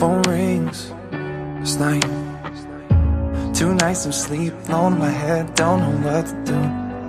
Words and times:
phone 0.00 0.22
rings. 0.22 0.94
It's 1.60 1.76
night. 1.78 2.08
Two 3.52 3.74
nights 3.74 4.06
of 4.06 4.14
sleep, 4.14 4.54
in 4.66 4.98
my 4.98 5.10
head, 5.10 5.54
don't 5.54 5.80
know 5.82 5.94
what 6.06 6.24
to 6.26 6.36
do. 6.50 6.58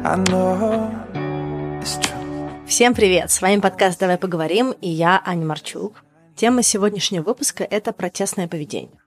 I 0.03 0.15
know 0.29 0.91
it's 1.79 1.97
true. 2.01 2.67
Всем 2.67 2.93
привет! 2.93 3.31
С 3.31 3.41
вами 3.41 3.61
подкаст 3.61 3.97
«Давай 3.97 4.17
поговорим» 4.17 4.71
и 4.81 4.89
я, 4.89 5.21
Аня 5.25 5.45
Марчук. 5.45 6.03
Тема 6.35 6.63
сегодняшнего 6.63 7.23
выпуска– 7.23 7.63
это 7.69 7.93
протестное 7.93 8.49
поведение. 8.49 8.99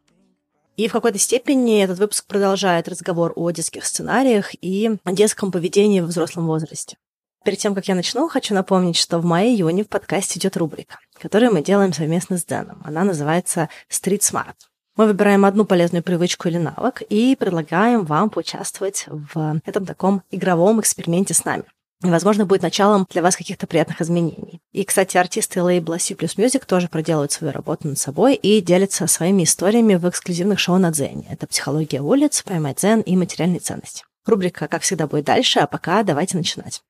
И 0.78 0.88
в 0.88 0.92
какой-то 0.92 1.18
степени 1.18 1.84
этот 1.84 1.98
выпуск 1.98 2.26
продолжает 2.26 2.88
разговор 2.88 3.34
о 3.36 3.50
детских 3.50 3.84
сценариях 3.84 4.52
и 4.62 4.96
детском 5.04 5.52
поведении 5.52 6.00
в 6.00 6.06
взрослом 6.06 6.46
возрасте. 6.46 6.96
Перед 7.44 7.58
тем, 7.58 7.74
как 7.74 7.86
я 7.88 7.94
начну, 7.94 8.26
хочу 8.26 8.54
напомнить, 8.54 8.96
что 8.96 9.18
в 9.18 9.24
мае-июне 9.26 9.84
в 9.84 9.88
подкасте 9.88 10.38
идет 10.38 10.56
рубрика, 10.56 10.98
которую 11.20 11.52
мы 11.52 11.62
делаем 11.62 11.92
совместно 11.92 12.38
с 12.38 12.44
Дэном. 12.44 12.80
Она 12.82 13.04
называется 13.04 13.68
Street 13.90 14.20
Smart. 14.20 14.54
Мы 14.96 15.06
выбираем 15.06 15.44
одну 15.44 15.66
полезную 15.66 16.02
привычку 16.02 16.48
или 16.48 16.56
навык 16.56 17.02
и 17.02 17.36
предлагаем 17.38 18.06
вам 18.06 18.30
поучаствовать 18.30 19.04
в 19.08 19.60
этом 19.66 19.84
таком 19.84 20.22
игровом 20.30 20.80
эксперименте 20.80 21.34
с 21.34 21.44
нами. 21.44 21.64
И, 22.02 22.08
возможно, 22.08 22.46
будет 22.46 22.62
началом 22.62 23.06
для 23.10 23.20
вас 23.20 23.36
каких-то 23.36 23.66
приятных 23.66 24.00
изменений. 24.00 24.60
И, 24.72 24.82
кстати, 24.84 25.18
артисты 25.18 25.62
лейбла 25.62 25.98
C++ 25.98 26.14
Music 26.14 26.64
тоже 26.64 26.88
проделывают 26.88 27.32
свою 27.32 27.52
работу 27.52 27.88
над 27.88 27.98
собой 27.98 28.36
и 28.36 28.62
делятся 28.62 29.06
своими 29.06 29.44
историями 29.44 29.96
в 29.96 30.08
эксклюзивных 30.08 30.58
шоу 30.58 30.78
на 30.78 30.90
Дзене. 30.90 31.26
Это 31.28 31.46
«Психология 31.46 32.00
улиц», 32.00 32.42
«Поймать 32.42 32.78
Дзен» 32.78 33.02
и 33.02 33.16
«Материальные 33.16 33.60
ценности». 33.60 34.04
Рубрика, 34.24 34.66
как 34.66 34.80
всегда, 34.82 35.06
будет 35.06 35.26
дальше, 35.26 35.60
а 35.60 35.66
пока 35.66 36.02
давайте 36.02 36.38
начинать. 36.38 36.82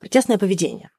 Протестное 0.00 0.38
поведение. 0.38 0.90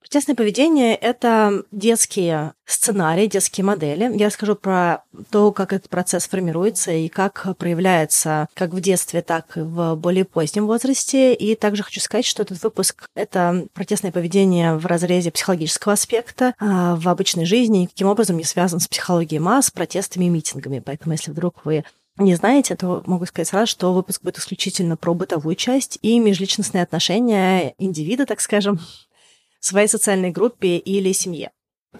Протестное 0.00 0.36
поведение– 0.36 0.94
это 1.00 1.62
детские 1.70 2.52
сценарии, 2.66 3.26
детские 3.26 3.64
модели. 3.64 4.14
Я 4.18 4.26
расскажу 4.26 4.54
про 4.54 5.02
то, 5.30 5.50
как 5.50 5.72
этот 5.72 5.88
процесс 5.88 6.28
формируется 6.28 6.92
и 6.92 7.08
как 7.08 7.56
проявляется 7.56 8.48
как 8.52 8.72
в 8.72 8.80
детстве, 8.82 9.22
так 9.22 9.56
и 9.56 9.60
в 9.60 9.94
более 9.94 10.26
позднем 10.26 10.66
возрасте. 10.66 11.32
И 11.32 11.54
также 11.54 11.82
хочу 11.82 12.00
сказать, 12.00 12.26
что 12.26 12.42
этот 12.42 12.62
выпуск– 12.62 13.08
это 13.14 13.66
протестное 13.72 14.12
поведение 14.12 14.76
в 14.76 14.84
разрезе 14.84 15.30
психологического 15.30 15.94
аспекта 15.94 16.54
а, 16.58 16.96
в 16.96 17.08
обычной 17.08 17.46
жизни 17.46 17.84
и 17.84 17.86
каким 17.86 18.08
образом 18.08 18.36
не 18.36 18.44
связан 18.44 18.80
с 18.80 18.88
психологией 18.88 19.40
масс, 19.40 19.70
протестами 19.70 20.26
и 20.26 20.28
митингами. 20.28 20.80
Поэтому, 20.84 21.12
если 21.12 21.30
вдруг 21.30 21.64
вы 21.64 21.82
не 22.16 22.34
знаете, 22.36 22.76
то 22.76 23.02
могу 23.06 23.26
сказать 23.26 23.48
сразу, 23.48 23.66
что 23.66 23.92
выпуск 23.92 24.22
будет 24.22 24.38
исключительно 24.38 24.96
про 24.96 25.14
бытовую 25.14 25.56
часть 25.56 25.98
и 26.02 26.18
межличностные 26.18 26.82
отношения 26.82 27.74
индивида, 27.78 28.26
так 28.26 28.40
скажем, 28.40 28.78
в 29.58 29.66
своей 29.66 29.88
социальной 29.88 30.30
группе 30.30 30.76
или 30.76 31.12
семье. 31.12 31.50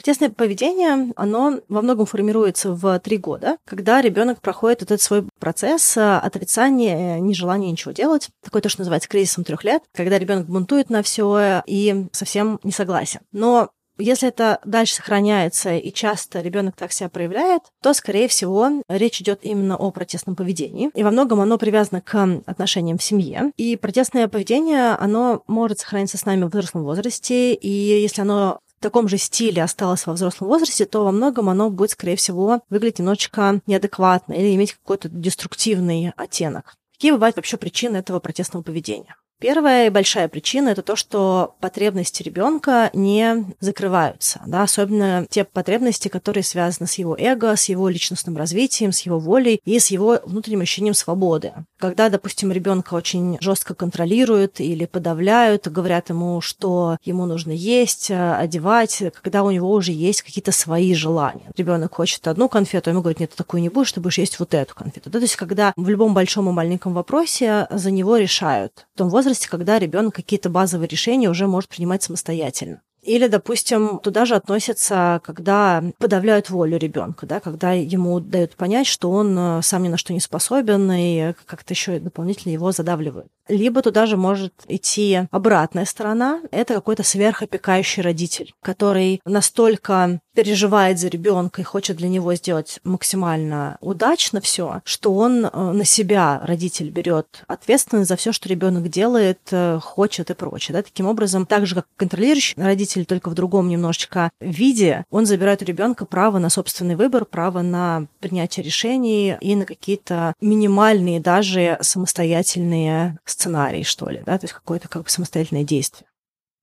Тесное 0.03 0.29
поведение, 0.29 1.13
оно 1.15 1.61
во 1.69 1.81
многом 1.81 2.07
формируется 2.07 2.73
в 2.73 2.99
три 2.99 3.17
года, 3.17 3.59
когда 3.65 4.03
ребенок 4.03 4.41
проходит 4.41 4.83
этот 4.83 5.01
свой 5.01 5.25
процесс 5.39 5.97
отрицания, 5.97 7.21
нежелания 7.21 7.71
ничего 7.71 7.93
делать, 7.93 8.29
такой 8.43 8.61
то, 8.61 8.69
что 8.69 8.81
называется 8.81 9.09
кризисом 9.09 9.45
трех 9.45 9.63
лет, 9.63 9.85
когда 9.95 10.19
ребенок 10.19 10.47
бунтует 10.47 10.91
на 10.91 11.03
все 11.05 11.63
и 11.67 12.07
совсем 12.11 12.59
не 12.65 12.73
согласен. 12.73 13.21
Но 13.31 13.71
если 13.99 14.29
это 14.29 14.61
дальше 14.65 14.95
сохраняется 14.95 15.75
и 15.75 15.93
часто 15.93 16.41
ребенок 16.41 16.77
так 16.77 16.93
себя 16.93 17.09
проявляет, 17.09 17.63
то, 17.83 17.95
скорее 17.95 18.29
всего, 18.29 18.83
речь 18.89 19.21
идет 19.21 19.41
именно 19.43 19.77
о 19.77 19.91
протестном 19.91 20.37
поведении. 20.37 20.91
И 20.95 21.03
во 21.03 21.11
многом 21.11 21.41
оно 21.41 21.59
привязано 21.59 22.01
к 22.01 22.43
отношениям 22.47 22.99
в 22.99 23.03
семье. 23.03 23.53
И 23.57 23.77
протестное 23.77 24.29
поведение, 24.29 24.91
оно 24.97 25.43
может 25.47 25.81
сохраниться 25.81 26.19
с 26.19 26.25
нами 26.25 26.45
в 26.45 26.49
взрослом 26.49 26.85
возрасте. 26.85 27.55
И 27.55 27.69
если 27.69 28.23
оно 28.23 28.61
в 28.79 28.83
таком 28.83 29.09
же 29.09 29.17
стиле 29.17 29.63
осталось 29.63 30.07
во 30.07 30.13
взрослом 30.13 30.49
возрасте, 30.49 30.85
то 30.85 31.05
во 31.05 31.13
многом 31.13 31.49
оно 31.49 31.71
будет, 31.71 31.93
скорее 31.93 32.17
всего, 32.17 32.61
выглядеть 32.71 32.99
немножечко 32.99 33.61
неадекватно 33.67 34.33
или 34.35 34.55
иметь 34.55 34.75
какой-то 34.75 35.09
деструктивный 35.09 36.13
оттенок. 36.17 36.75
Какие 36.93 37.13
бывают 37.13 37.37
вообще 37.37 37.57
причины 37.57 37.97
этого 37.99 38.21
протестного 38.21 38.63
поведения? 38.63 39.17
Первая 39.41 39.87
и 39.87 39.91
большая 39.91 40.29
причина 40.29 40.71
это 40.71 40.83
то, 40.83 40.97
что 40.97 41.57
потребности 41.61 42.23
ребенка 42.23 42.91
не 42.95 43.45
закрываются, 43.61 44.41
да, 44.47 44.63
особенно 44.63 45.27
те 45.29 45.45
потребности, 45.45 46.09
которые 46.09 46.45
связаны 46.45 46.87
с 46.87 46.95
его 46.95 47.17
эго, 47.19 47.55
с 47.57 47.69
его 47.69 47.89
личностным 47.89 48.37
развитием, 48.37 48.93
с 48.93 49.01
его 49.01 49.19
волей 49.19 49.61
и 49.65 49.79
с 49.79 49.89
его 49.89 50.21
внутренним 50.25 50.63
ощущением 50.63 50.95
свободы. 50.95 51.53
Когда, 51.79 52.09
допустим, 52.09 52.53
ребенка 52.53 52.95
очень 52.95 53.37
жестко 53.41 53.75
контролируют 53.75 54.61
или 54.61 54.87
подавляют, 54.87 55.69
говорят 55.69 56.09
ему, 56.09 56.41
что 56.41 56.97
ему 57.05 57.27
нужно 57.27 57.51
есть, 57.53 58.11
одевать, 58.11 59.03
когда 59.23 59.43
у 59.43 59.51
него 59.51 59.71
уже 59.71 59.93
есть 59.93 60.23
какие-то 60.23 60.53
свои 60.53 60.95
желания. 60.95 61.51
Ребенок 61.57 61.95
хочет 61.95 62.27
одну 62.29 62.49
конфету, 62.49 62.89
а 62.89 62.93
ему 62.93 63.03
говорят, 63.03 63.21
нет, 63.21 63.31
ты 63.31 63.37
такую 63.37 63.61
не 63.61 63.69
будешь, 63.69 63.93
ты 63.93 64.01
будешь 64.01 64.19
есть 64.19 64.39
вот 64.39 64.55
эту 64.55 64.75
конфету. 64.75 65.11
Да, 65.11 65.19
то 65.19 65.25
есть, 65.25 65.37
когда 65.37 65.73
в 65.77 65.89
любом 65.89 66.15
большом 66.15 66.49
и 66.49 66.53
маленьком 66.53 66.95
вопросе 66.95 67.67
за 67.71 67.91
него 67.91 68.17
решают. 68.17 68.87
В 68.95 68.99
том 68.99 69.09
возрасте, 69.09 69.24
возрасте, 69.25 69.49
когда 69.49 69.79
ребенок 69.79 70.15
какие-то 70.15 70.51
базовые 70.51 70.89
решения 70.89 71.31
уже 71.31 71.47
может 71.47 71.71
принимать 71.71 72.03
самостоятельно. 72.03 72.83
Или, 73.05 73.27
допустим, 73.29 73.99
туда 73.99 74.25
же 74.25 74.35
относятся, 74.35 75.21
когда 75.25 75.85
подавляют 75.99 76.51
волю 76.51 76.79
ребенка, 76.79 77.27
да, 77.27 77.41
когда 77.41 77.73
ему 77.73 78.19
дают 78.21 78.57
понять, 78.57 78.87
что 78.87 79.11
он 79.11 79.37
э, 79.39 79.63
сам 79.63 79.83
ни 79.83 79.89
на 79.89 79.97
что 79.97 80.13
не 80.13 80.21
способен, 80.21 80.91
и 80.93 81.35
как-то 81.45 81.75
еще 81.75 81.99
дополнительно 81.99 82.53
его 82.53 82.73
задавливают. 82.73 83.29
Либо 83.49 83.83
туда 83.83 84.07
же 84.07 84.17
может 84.17 84.55
идти 84.69 85.29
обратная 85.31 85.85
сторона. 85.85 86.41
Это 86.51 86.75
какой-то 86.75 87.03
сверхопекающий 87.03 88.03
родитель, 88.03 88.55
который 88.63 89.21
настолько 89.27 90.21
переживает 90.35 90.99
за 90.99 91.09
ребенка 91.09 91.61
и 91.61 91.65
хочет 91.65 91.97
для 91.97 92.09
него 92.09 92.35
сделать 92.35 92.81
максимально 92.85 93.79
удачно 93.81 94.41
все, 94.41 94.81
что 94.85 95.15
он 95.15 95.47
э, 95.47 95.73
на 95.73 95.85
себя 95.85 96.41
родитель 96.43 96.91
берет 96.91 97.45
ответственность 97.47 98.09
за 98.09 98.17
все, 98.17 98.33
что 98.33 98.49
ребенок 98.49 98.89
делает, 98.89 99.41
э, 99.51 99.79
хочет 99.83 100.31
и 100.31 100.35
прочее. 100.35 100.75
Да? 100.75 100.83
Таким 100.83 101.07
образом, 101.07 101.47
так 101.47 101.67
же 101.67 101.77
как 101.77 101.87
контролирующий 101.97 102.61
родитель, 102.61 102.94
только 103.03 103.31
в 103.31 103.35
другом 103.35 103.69
немножечко 103.69 104.31
виде, 104.41 105.05
он 105.11 105.27
забирает 105.27 105.63
у 105.63 105.65
ребенка 105.65 106.07
право 106.07 106.39
на 106.39 106.51
собственный 106.51 106.95
выбор, 106.95 107.25
право 107.25 107.63
на 107.63 108.07
принятие 108.21 108.65
решений 108.65 109.37
и 109.41 109.57
на 109.57 109.67
какие-то 109.67 110.35
минимальные 110.41 111.19
даже 111.19 111.79
самостоятельные 111.81 113.19
сценарий, 113.25 113.83
что 113.83 114.09
ли, 114.09 114.23
да, 114.25 114.39
то 114.39 114.45
есть 114.45 114.55
какое-то 114.55 114.89
как 114.89 115.03
бы 115.03 115.11
самостоятельное 115.11 115.65
действие. 115.65 116.07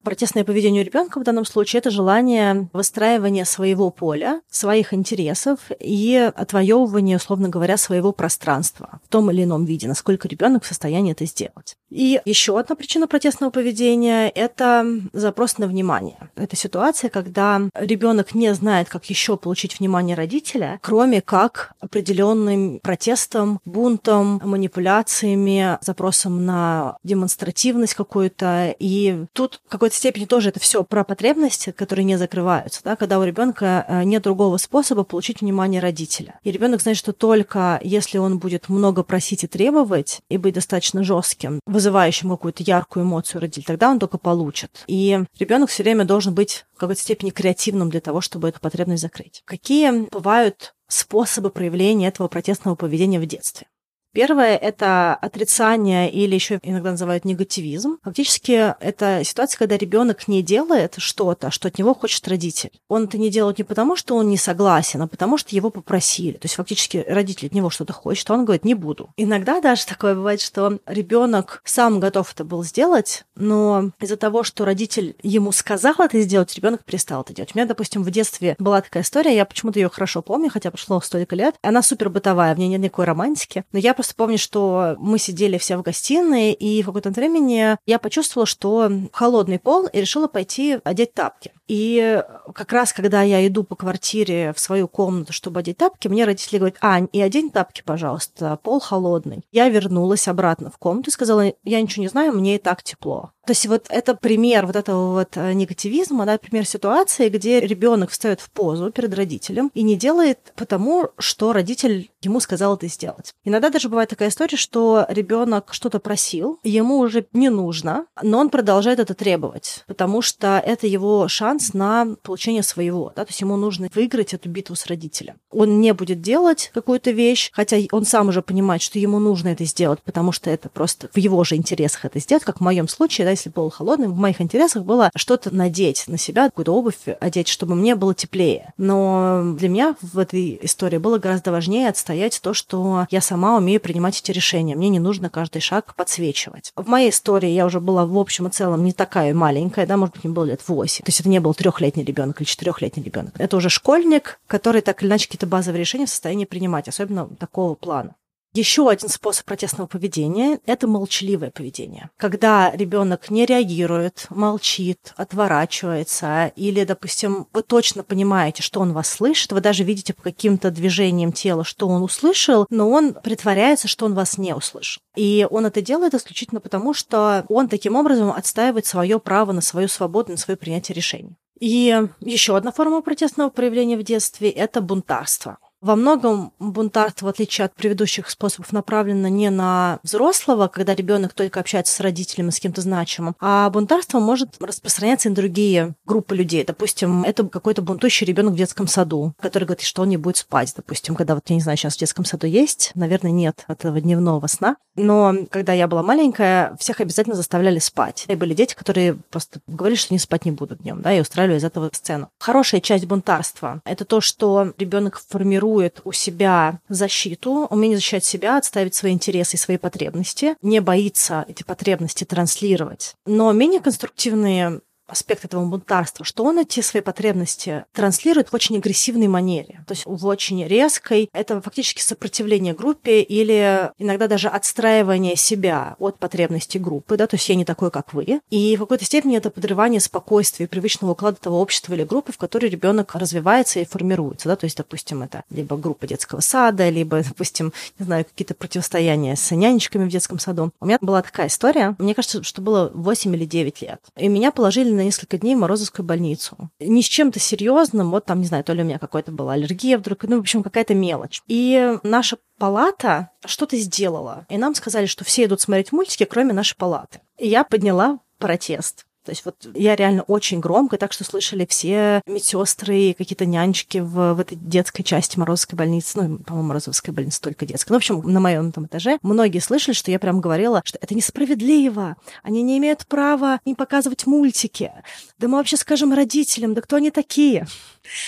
Протестное 0.03 0.43
поведение 0.43 0.83
ребенка 0.83 1.19
в 1.19 1.23
данном 1.23 1.45
случае 1.45 1.79
это 1.79 1.91
желание 1.91 2.69
выстраивания 2.73 3.45
своего 3.45 3.91
поля, 3.91 4.41
своих 4.49 4.93
интересов 4.93 5.59
и 5.79 6.31
отвоевывания, 6.35 7.17
условно 7.17 7.49
говоря, 7.49 7.77
своего 7.77 8.11
пространства 8.11 8.99
в 9.05 9.09
том 9.09 9.29
или 9.29 9.43
ином 9.43 9.65
виде, 9.65 9.87
насколько 9.87 10.27
ребенок 10.27 10.63
в 10.63 10.67
состоянии 10.67 11.11
это 11.11 11.25
сделать. 11.25 11.77
И 11.91 12.19
еще 12.25 12.57
одна 12.57 12.75
причина 12.75 13.07
протестного 13.07 13.51
поведения– 13.51 14.29
это 14.35 14.85
запрос 15.13 15.57
на 15.57 15.67
внимание. 15.67 16.17
Это 16.35 16.55
ситуация, 16.55 17.09
когда 17.09 17.61
ребенок 17.75 18.33
не 18.33 18.53
знает, 18.55 18.89
как 18.89 19.05
еще 19.05 19.37
получить 19.37 19.79
внимание 19.79 20.15
родителя, 20.15 20.79
кроме 20.81 21.21
как 21.21 21.73
определенным 21.79 22.79
протестом, 22.79 23.59
бунтом, 23.65 24.41
манипуляциями, 24.43 25.77
запросом 25.81 26.45
на 26.45 26.97
демонстративность 27.03 27.93
какую-то. 27.93 28.73
И 28.79 29.25
тут 29.33 29.61
какой 29.67 29.90
какой-то 29.91 29.97
степени 29.97 30.25
тоже 30.25 30.49
это 30.49 30.59
все 30.59 30.83
про 30.83 31.03
потребности, 31.03 31.71
которые 31.71 32.05
не 32.05 32.17
закрываются, 32.17 32.81
да, 32.83 32.95
когда 32.95 33.19
у 33.19 33.23
ребенка 33.23 33.85
э, 33.87 34.03
нет 34.03 34.23
другого 34.23 34.57
способа 34.57 35.03
получить 35.03 35.41
внимание 35.41 35.81
родителя. 35.81 36.39
И 36.43 36.51
ребенок 36.51 36.81
знает, 36.81 36.97
что 36.97 37.11
только 37.13 37.79
если 37.83 38.17
он 38.17 38.39
будет 38.39 38.69
много 38.69 39.03
просить 39.03 39.43
и 39.43 39.47
требовать, 39.47 40.21
и 40.29 40.37
быть 40.37 40.53
достаточно 40.53 41.03
жестким, 41.03 41.59
вызывающим 41.65 42.29
какую-то 42.29 42.63
яркую 42.63 43.05
эмоцию 43.05 43.41
родителя, 43.41 43.65
тогда 43.65 43.91
он 43.91 43.99
только 43.99 44.17
получит. 44.17 44.83
И 44.87 45.19
ребенок 45.37 45.69
все 45.69 45.83
время 45.83 46.05
должен 46.05 46.33
быть 46.33 46.65
в 46.73 46.79
какой-то 46.79 47.01
степени 47.01 47.29
креативным 47.29 47.89
для 47.89 48.01
того, 48.01 48.21
чтобы 48.21 48.49
эту 48.49 48.59
потребность 48.59 49.01
закрыть. 49.01 49.41
Какие 49.45 50.09
бывают 50.09 50.73
способы 50.87 51.49
проявления 51.49 52.07
этого 52.07 52.27
протестного 52.27 52.75
поведения 52.75 53.19
в 53.19 53.25
детстве? 53.25 53.67
Первое– 54.13 54.57
это 54.57 55.15
отрицание 55.15 56.11
или 56.11 56.35
еще 56.35 56.59
иногда 56.63 56.91
называют 56.91 57.23
негативизм. 57.23 57.97
Фактически 58.03 58.73
это 58.79 59.23
ситуация, 59.23 59.57
когда 59.57 59.77
ребенок 59.77 60.27
не 60.27 60.43
делает 60.43 60.95
что-то, 60.97 61.49
что 61.49 61.69
от 61.69 61.77
него 61.77 61.93
хочет 61.93 62.27
родитель. 62.27 62.71
Он 62.89 63.05
это 63.05 63.17
не 63.17 63.29
делает 63.29 63.57
не 63.59 63.63
потому, 63.63 63.95
что 63.95 64.15
он 64.15 64.27
не 64.27 64.37
согласен, 64.37 65.01
а 65.01 65.07
потому 65.07 65.37
что 65.37 65.55
его 65.55 65.69
попросили. 65.69 66.33
То 66.33 66.45
есть 66.45 66.55
фактически 66.55 67.05
родитель 67.07 67.47
от 67.47 67.53
него 67.53 67.69
что-то 67.69 67.93
хочет, 67.93 68.29
а 68.29 68.33
он 68.33 68.43
говорит 68.43 68.65
«не 68.65 68.73
буду». 68.73 69.11
Иногда 69.15 69.61
даже 69.61 69.85
такое 69.85 70.13
бывает, 70.13 70.41
что 70.41 70.79
ребенок 70.85 71.61
сам 71.63 72.01
готов 72.01 72.33
это 72.33 72.43
был 72.43 72.63
сделать, 72.63 73.23
но 73.35 73.91
из-за 74.01 74.17
того, 74.17 74.43
что 74.43 74.65
родитель 74.65 75.15
ему 75.23 75.53
сказал 75.53 75.95
это 75.99 76.19
сделать, 76.19 76.53
ребенок 76.55 76.83
перестал 76.83 77.21
это 77.21 77.33
делать. 77.33 77.51
У 77.55 77.57
меня, 77.57 77.65
допустим, 77.65 78.03
в 78.03 78.11
детстве 78.11 78.57
была 78.59 78.81
такая 78.81 79.03
история, 79.03 79.35
я 79.35 79.45
почему-то 79.45 79.79
ее 79.79 79.89
хорошо 79.89 80.21
помню, 80.21 80.49
хотя 80.49 80.69
прошло 80.69 80.99
столько 80.99 81.35
лет. 81.35 81.55
Она 81.61 81.81
супер 81.81 82.09
бытовая, 82.09 82.53
в 82.53 82.59
ней 82.59 82.67
нет 82.67 82.81
никакой 82.81 83.05
романтики, 83.05 83.63
но 83.71 83.79
я 83.79 83.93
просто 84.01 84.15
помню, 84.15 84.39
что 84.39 84.95
мы 84.97 85.19
сидели 85.19 85.59
все 85.59 85.77
в 85.77 85.83
гостиной, 85.83 86.53
и 86.53 86.81
в 86.81 86.87
какое-то 86.87 87.11
времени 87.11 87.77
я 87.85 87.99
почувствовала, 87.99 88.47
что 88.47 88.91
холодный 89.13 89.59
пол, 89.59 89.85
и 89.85 90.01
решила 90.01 90.27
пойти 90.27 90.79
одеть 90.83 91.13
тапки. 91.13 91.51
И 91.67 92.23
как 92.55 92.73
раз, 92.73 92.93
когда 92.93 93.21
я 93.21 93.45
иду 93.45 93.63
по 93.63 93.75
квартире 93.75 94.53
в 94.55 94.59
свою 94.59 94.87
комнату, 94.87 95.33
чтобы 95.33 95.59
одеть 95.59 95.77
тапки, 95.77 96.07
мне 96.07 96.25
родители 96.25 96.57
говорят, 96.57 96.77
Ань, 96.81 97.09
и 97.13 97.21
одень 97.21 97.51
тапки, 97.51 97.83
пожалуйста, 97.85 98.57
пол 98.63 98.79
холодный. 98.79 99.43
Я 99.51 99.69
вернулась 99.69 100.27
обратно 100.27 100.71
в 100.71 100.79
комнату 100.79 101.11
и 101.11 101.13
сказала, 101.13 101.53
я 101.63 101.79
ничего 101.79 102.01
не 102.01 102.09
знаю, 102.09 102.33
мне 102.33 102.55
и 102.55 102.59
так 102.59 102.81
тепло. 102.81 103.33
То 103.45 103.51
есть 103.51 103.65
вот 103.65 103.85
это 103.89 104.15
пример 104.15 104.65
вот 104.67 104.75
этого 104.75 105.13
вот 105.13 105.35
э, 105.35 105.53
негативизма, 105.53 106.25
да, 106.25 106.37
пример 106.37 106.65
ситуации, 106.65 107.29
где 107.29 107.59
ребенок 107.59 108.11
встает 108.11 108.39
в 108.39 108.51
позу 108.51 108.91
перед 108.91 109.13
родителем 109.13 109.71
и 109.73 109.81
не 109.81 109.95
делает 109.95 110.53
потому, 110.55 111.09
что 111.17 111.51
родитель 111.51 112.11
ему 112.21 112.39
сказал 112.39 112.75
это 112.75 112.87
сделать. 112.87 113.33
Иногда 113.43 113.69
даже 113.69 113.89
бывает 113.89 114.09
такая 114.09 114.29
история, 114.29 114.57
что 114.57 115.05
ребенок 115.09 115.73
что-то 115.73 115.99
просил, 115.99 116.59
ему 116.63 116.99
уже 116.99 117.25
не 117.33 117.49
нужно, 117.49 118.05
но 118.21 118.39
он 118.39 118.49
продолжает 118.49 118.99
это 118.99 119.15
требовать, 119.15 119.83
потому 119.87 120.21
что 120.21 120.61
это 120.63 120.85
его 120.85 121.27
шанс 121.27 121.73
на 121.73 122.15
получение 122.21 122.63
своего, 122.63 123.11
да, 123.15 123.25
то 123.25 123.29
есть 123.29 123.41
ему 123.41 123.55
нужно 123.57 123.89
выиграть 123.93 124.33
эту 124.33 124.49
битву 124.49 124.75
с 124.75 124.85
родителем. 124.85 125.35
Он 125.49 125.81
не 125.81 125.93
будет 125.93 126.21
делать 126.21 126.69
какую-то 126.73 127.11
вещь, 127.11 127.49
хотя 127.53 127.77
он 127.91 128.05
сам 128.05 128.29
уже 128.29 128.41
понимает, 128.41 128.81
что 128.81 128.99
ему 128.99 129.19
нужно 129.19 129.49
это 129.49 129.65
сделать, 129.65 130.01
потому 130.03 130.31
что 130.31 130.49
это 130.49 130.69
просто 130.69 131.09
в 131.13 131.17
его 131.17 131.43
же 131.43 131.55
интересах 131.55 132.05
это 132.05 132.19
сделать, 132.19 132.43
как 132.43 132.59
в 132.59 132.63
моем 132.63 132.87
случае, 132.87 133.25
да, 133.25 133.30
если 133.31 133.49
был 133.49 133.69
холодный, 133.69 134.07
в 134.07 134.17
моих 134.17 134.41
интересах 134.41 134.83
было 134.83 135.11
что-то 135.15 135.53
надеть 135.53 136.05
на 136.07 136.17
себя, 136.17 136.45
какую-то 136.45 136.73
обувь 136.73 137.07
одеть, 137.19 137.47
чтобы 137.47 137.75
мне 137.75 137.95
было 137.95 138.13
теплее. 138.13 138.73
Но 138.77 139.55
для 139.57 139.69
меня 139.69 139.95
в 140.01 140.17
этой 140.19 140.59
истории 140.61 140.97
было 140.97 141.17
гораздо 141.17 141.51
важнее 141.51 141.89
отстоять 141.89 142.39
то, 142.41 142.53
что 142.53 143.07
я 143.09 143.21
сама 143.21 143.57
умею 143.57 143.79
принимать 143.79 144.19
эти 144.19 144.31
решения. 144.31 144.75
Мне 144.75 144.89
не 144.89 144.99
нужно 144.99 145.29
каждый 145.29 145.61
шаг 145.61 145.95
подсвечивать. 145.95 146.71
В 146.75 146.87
моей 146.87 147.09
истории 147.09 147.49
я 147.49 147.65
уже 147.65 147.79
была 147.79 148.05
в 148.05 148.17
общем 148.17 148.47
и 148.47 148.51
целом 148.51 148.83
не 148.83 148.93
такая 148.93 149.33
маленькая, 149.33 149.85
да, 149.85 149.97
может 149.97 150.15
быть, 150.15 150.23
мне 150.23 150.33
было 150.33 150.45
лет 150.45 150.61
8. 150.67 151.05
То 151.05 151.09
есть 151.09 151.19
это 151.19 151.29
не 151.29 151.39
был 151.39 151.53
трехлетний 151.53 152.03
ребенок 152.03 152.39
или 152.39 152.47
четырехлетний 152.47 153.03
ребенок. 153.03 153.33
Это 153.37 153.57
уже 153.57 153.69
школьник, 153.69 154.39
который 154.47 154.81
так 154.81 155.01
или 155.01 155.09
иначе 155.09 155.27
какие-то 155.27 155.47
базовые 155.47 155.79
решения 155.79 156.05
в 156.05 156.09
состоянии 156.09 156.45
принимать, 156.45 156.87
особенно 156.87 157.27
такого 157.27 157.75
плана. 157.75 158.15
Еще 158.53 158.89
один 158.89 159.07
способ 159.07 159.45
протестного 159.45 159.87
поведения– 159.87 160.59
это 160.65 160.85
молчаливое 160.85 161.51
поведение. 161.51 162.09
Когда 162.17 162.71
ребенок 162.71 163.29
не 163.29 163.45
реагирует, 163.45 164.25
молчит, 164.29 165.13
отворачивается, 165.15 166.51
или, 166.57 166.83
допустим, 166.83 167.47
вы 167.53 167.63
точно 167.63 168.03
понимаете, 168.03 168.61
что 168.61 168.81
он 168.81 168.91
вас 168.91 169.09
слышит, 169.09 169.53
вы 169.53 169.61
даже 169.61 169.85
видите 169.85 170.13
по 170.13 170.23
каким-то 170.23 170.69
движениям 170.69 171.31
тела, 171.31 171.63
что 171.63 171.87
он 171.87 172.03
услышал, 172.03 172.65
но 172.69 172.89
он 172.89 173.13
притворяется, 173.13 173.87
что 173.87 174.05
он 174.05 174.15
вас 174.15 174.37
не 174.37 174.53
услышал. 174.53 175.01
И 175.15 175.47
он 175.49 175.65
это 175.65 175.81
делает 175.81 176.13
исключительно 176.13 176.59
потому, 176.59 176.93
что 176.93 177.45
он 177.47 177.69
таким 177.69 177.95
образом 177.95 178.31
отстаивает 178.31 178.85
свое 178.85 179.17
право 179.19 179.53
на 179.53 179.61
свою 179.61 179.87
свободу, 179.87 180.31
на 180.31 180.37
свое 180.37 180.57
принятие 180.57 180.93
решений. 180.93 181.37
И 181.61 181.95
еще 182.19 182.57
одна 182.57 182.71
форма 182.71 183.01
протестного 183.01 183.49
проявления 183.49 183.95
в 183.95 184.03
детстве– 184.03 184.49
это 184.49 184.81
бунтарство. 184.81 185.59
Во 185.81 185.95
многом 185.95 186.53
бунтарство, 186.59 187.25
в 187.25 187.29
отличие 187.29 187.65
от 187.65 187.73
предыдущих 187.73 188.29
способов, 188.29 188.71
направлено 188.71 189.27
не 189.27 189.49
на 189.49 189.97
взрослого, 190.03 190.67
когда 190.67 190.93
ребенок 190.93 191.33
только 191.33 191.59
общается 191.59 191.95
с 191.95 191.99
родителями, 191.99 192.51
с 192.51 192.59
кем-то 192.59 192.81
значимым, 192.81 193.35
а 193.39 193.67
бунтарство 193.71 194.19
может 194.19 194.61
распространяться 194.61 195.27
и 195.27 195.31
на 195.31 195.35
другие 195.35 195.95
группы 196.05 196.35
людей. 196.35 196.63
Допустим, 196.63 197.23
это 197.23 197.47
какой-то 197.47 197.81
бунтующий 197.81 198.27
ребенок 198.27 198.53
в 198.53 198.57
детском 198.57 198.85
саду, 198.85 199.33
который 199.41 199.63
говорит, 199.63 199.83
что 199.83 200.03
он 200.03 200.09
не 200.09 200.17
будет 200.17 200.37
спать. 200.37 200.71
Допустим, 200.75 201.15
когда 201.15 201.33
вот, 201.33 201.45
я 201.47 201.55
не 201.55 201.61
знаю, 201.61 201.79
сейчас 201.79 201.95
в 201.95 201.99
детском 201.99 202.25
саду 202.25 202.45
есть, 202.45 202.91
наверное, 202.93 203.31
нет 203.31 203.65
этого 203.67 203.99
дневного 203.99 204.45
сна. 204.45 204.75
Но 204.95 205.33
когда 205.49 205.73
я 205.73 205.87
была 205.87 206.03
маленькая, 206.03 206.75
всех 206.79 207.01
обязательно 207.01 207.35
заставляли 207.35 207.79
спать. 207.79 208.25
И 208.27 208.35
были 208.35 208.53
дети, 208.53 208.75
которые 208.75 209.15
просто 209.31 209.61
говорили, 209.65 209.97
что 209.97 210.13
не 210.13 210.19
спать 210.19 210.45
не 210.45 210.51
будут 210.51 210.83
днем, 210.83 211.01
да, 211.01 211.11
и 211.11 211.21
устраивали 211.21 211.57
из 211.57 211.63
этого 211.63 211.89
сцену. 211.91 212.29
Хорошая 212.39 212.81
часть 212.81 213.05
бунтарства– 213.05 213.81
это 213.85 214.05
то, 214.05 214.21
что 214.21 214.73
ребенок 214.77 215.19
формирует 215.27 215.70
формирует 215.71 216.01
у 216.03 216.11
себя 216.11 216.79
защиту, 216.89 217.67
умение 217.69 217.97
защищать 217.97 218.25
себя, 218.25 218.57
отставить 218.57 218.93
свои 218.95 219.13
интересы 219.13 219.55
и 219.55 219.59
свои 219.59 219.77
потребности, 219.77 220.55
не 220.61 220.81
боится 220.81 221.45
эти 221.47 221.63
потребности 221.63 222.25
транслировать. 222.25 223.15
Но 223.25 223.51
менее 223.53 223.79
конструктивные 223.79 224.81
аспект 225.11 225.45
этого 225.45 225.65
бунтарства, 225.65 226.25
что 226.25 226.43
он 226.43 226.59
эти 226.59 226.79
свои 226.81 227.01
потребности 227.01 227.85
транслирует 227.93 228.49
в 228.49 228.55
очень 228.55 228.77
агрессивной 228.77 229.27
манере, 229.27 229.83
то 229.87 229.93
есть 229.93 230.03
в 230.05 230.25
очень 230.25 230.65
резкой. 230.65 231.29
Это 231.33 231.61
фактически 231.61 232.01
сопротивление 232.01 232.73
группе 232.73 233.21
или 233.21 233.91
иногда 233.97 234.27
даже 234.27 234.47
отстраивание 234.47 235.35
себя 235.35 235.95
от 235.99 236.17
потребностей 236.17 236.79
группы, 236.79 237.17
да, 237.17 237.27
то 237.27 237.35
есть 237.35 237.47
я 237.49 237.55
не 237.55 237.65
такой, 237.65 237.91
как 237.91 238.13
вы. 238.13 238.41
И 238.49 238.75
в 238.75 238.79
какой-то 238.79 239.05
степени 239.05 239.37
это 239.37 239.49
подрывание 239.49 239.99
спокойствия 239.99 240.65
и 240.65 240.69
привычного 240.69 241.11
уклада 241.11 241.37
того 241.37 241.61
общества 241.61 241.93
или 241.93 242.03
группы, 242.03 242.31
в 242.31 242.37
которой 242.37 242.69
ребенок 242.69 243.15
развивается 243.15 243.79
и 243.79 243.85
формируется, 243.85 244.47
да, 244.47 244.55
то 244.55 244.65
есть, 244.65 244.77
допустим, 244.77 245.23
это 245.23 245.43
либо 245.49 245.77
группа 245.77 246.07
детского 246.07 246.39
сада, 246.39 246.89
либо, 246.89 247.21
допустим, 247.23 247.73
не 247.99 248.05
знаю, 248.05 248.25
какие-то 248.25 248.53
противостояния 248.53 249.35
с 249.35 249.51
нянечками 249.51 250.05
в 250.05 250.09
детском 250.09 250.39
саду. 250.39 250.71
У 250.79 250.85
меня 250.85 250.97
была 251.01 251.21
такая 251.21 251.47
история, 251.47 251.95
мне 251.97 252.15
кажется, 252.15 252.43
что 252.43 252.61
было 252.61 252.91
8 252.93 253.35
или 253.35 253.45
9 253.45 253.81
лет. 253.81 254.01
И 254.15 254.27
меня 254.27 254.51
положили 254.51 254.91
на 255.01 255.05
несколько 255.05 255.37
дней 255.37 255.55
в 255.55 255.59
Морозовскую 255.59 256.05
больницу. 256.05 256.69
Не 256.79 257.01
с 257.01 257.05
чем-то 257.05 257.39
серьезным, 257.39 258.11
вот 258.11 258.25
там, 258.25 258.39
не 258.39 258.45
знаю, 258.45 258.63
то 258.63 258.73
ли 258.73 258.83
у 258.83 258.85
меня 258.85 258.99
какая-то 258.99 259.31
была 259.31 259.53
аллергия 259.53 259.97
вдруг, 259.97 260.23
ну, 260.23 260.37
в 260.37 260.41
общем, 260.41 260.63
какая-то 260.63 260.93
мелочь. 260.93 261.41
И 261.47 261.97
наша 262.03 262.37
палата 262.57 263.31
что-то 263.45 263.77
сделала. 263.77 264.45
И 264.49 264.57
нам 264.57 264.75
сказали, 264.75 265.07
что 265.07 265.25
все 265.25 265.45
идут 265.45 265.61
смотреть 265.61 265.91
мультики, 265.91 266.25
кроме 266.25 266.53
нашей 266.53 266.75
палаты. 266.75 267.21
И 267.37 267.47
я 267.47 267.63
подняла 267.63 268.19
протест. 268.37 269.05
То 269.23 269.31
есть 269.31 269.45
вот 269.45 269.55
я 269.75 269.95
реально 269.95 270.23
очень 270.23 270.59
громко, 270.59 270.97
так 270.97 271.13
что 271.13 271.23
слышали 271.23 271.67
все 271.69 272.21
медсестры, 272.25 273.13
какие-то 273.15 273.45
нянечки 273.45 273.99
в, 273.99 274.33
в 274.33 274.39
этой 274.39 274.57
детской 274.57 275.03
части 275.03 275.37
Морозовской 275.37 275.77
больницы. 275.77 276.21
Ну, 276.21 276.39
по-моему, 276.39 276.69
Морозовская 276.69 277.13
больница 277.13 277.39
только 277.41 277.65
детская. 277.65 277.93
Ну, 277.93 277.97
в 277.97 278.01
общем, 278.01 278.21
на 278.21 278.39
моем 278.39 278.71
там 278.71 278.87
этаже 278.87 279.19
многие 279.21 279.59
слышали, 279.59 279.93
что 279.93 280.09
я 280.09 280.17
прям 280.17 280.41
говорила, 280.41 280.81
что 280.83 280.97
это 280.99 281.13
несправедливо. 281.13 282.17
Они 282.41 282.63
не 282.63 282.79
имеют 282.79 283.05
права 283.05 283.59
не 283.63 283.75
показывать 283.75 284.25
мультики. 284.25 284.91
Да 285.37 285.47
мы 285.47 285.57
вообще 285.57 285.77
скажем 285.77 286.13
родителям, 286.13 286.73
да 286.73 286.81
кто 286.81 286.95
они 286.95 287.11
такие? 287.11 287.67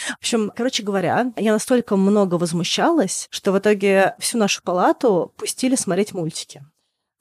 В 0.10 0.18
общем, 0.20 0.52
короче 0.56 0.84
говоря, 0.84 1.34
я 1.38 1.54
настолько 1.54 1.96
много 1.96 2.36
возмущалась, 2.36 3.28
что 3.32 3.52
в 3.52 3.58
итоге 3.58 4.16
всю 4.20 4.38
нашу 4.38 4.62
палату 4.62 5.34
пустили 5.38 5.76
смотреть 5.76 6.14
мультики 6.14 6.64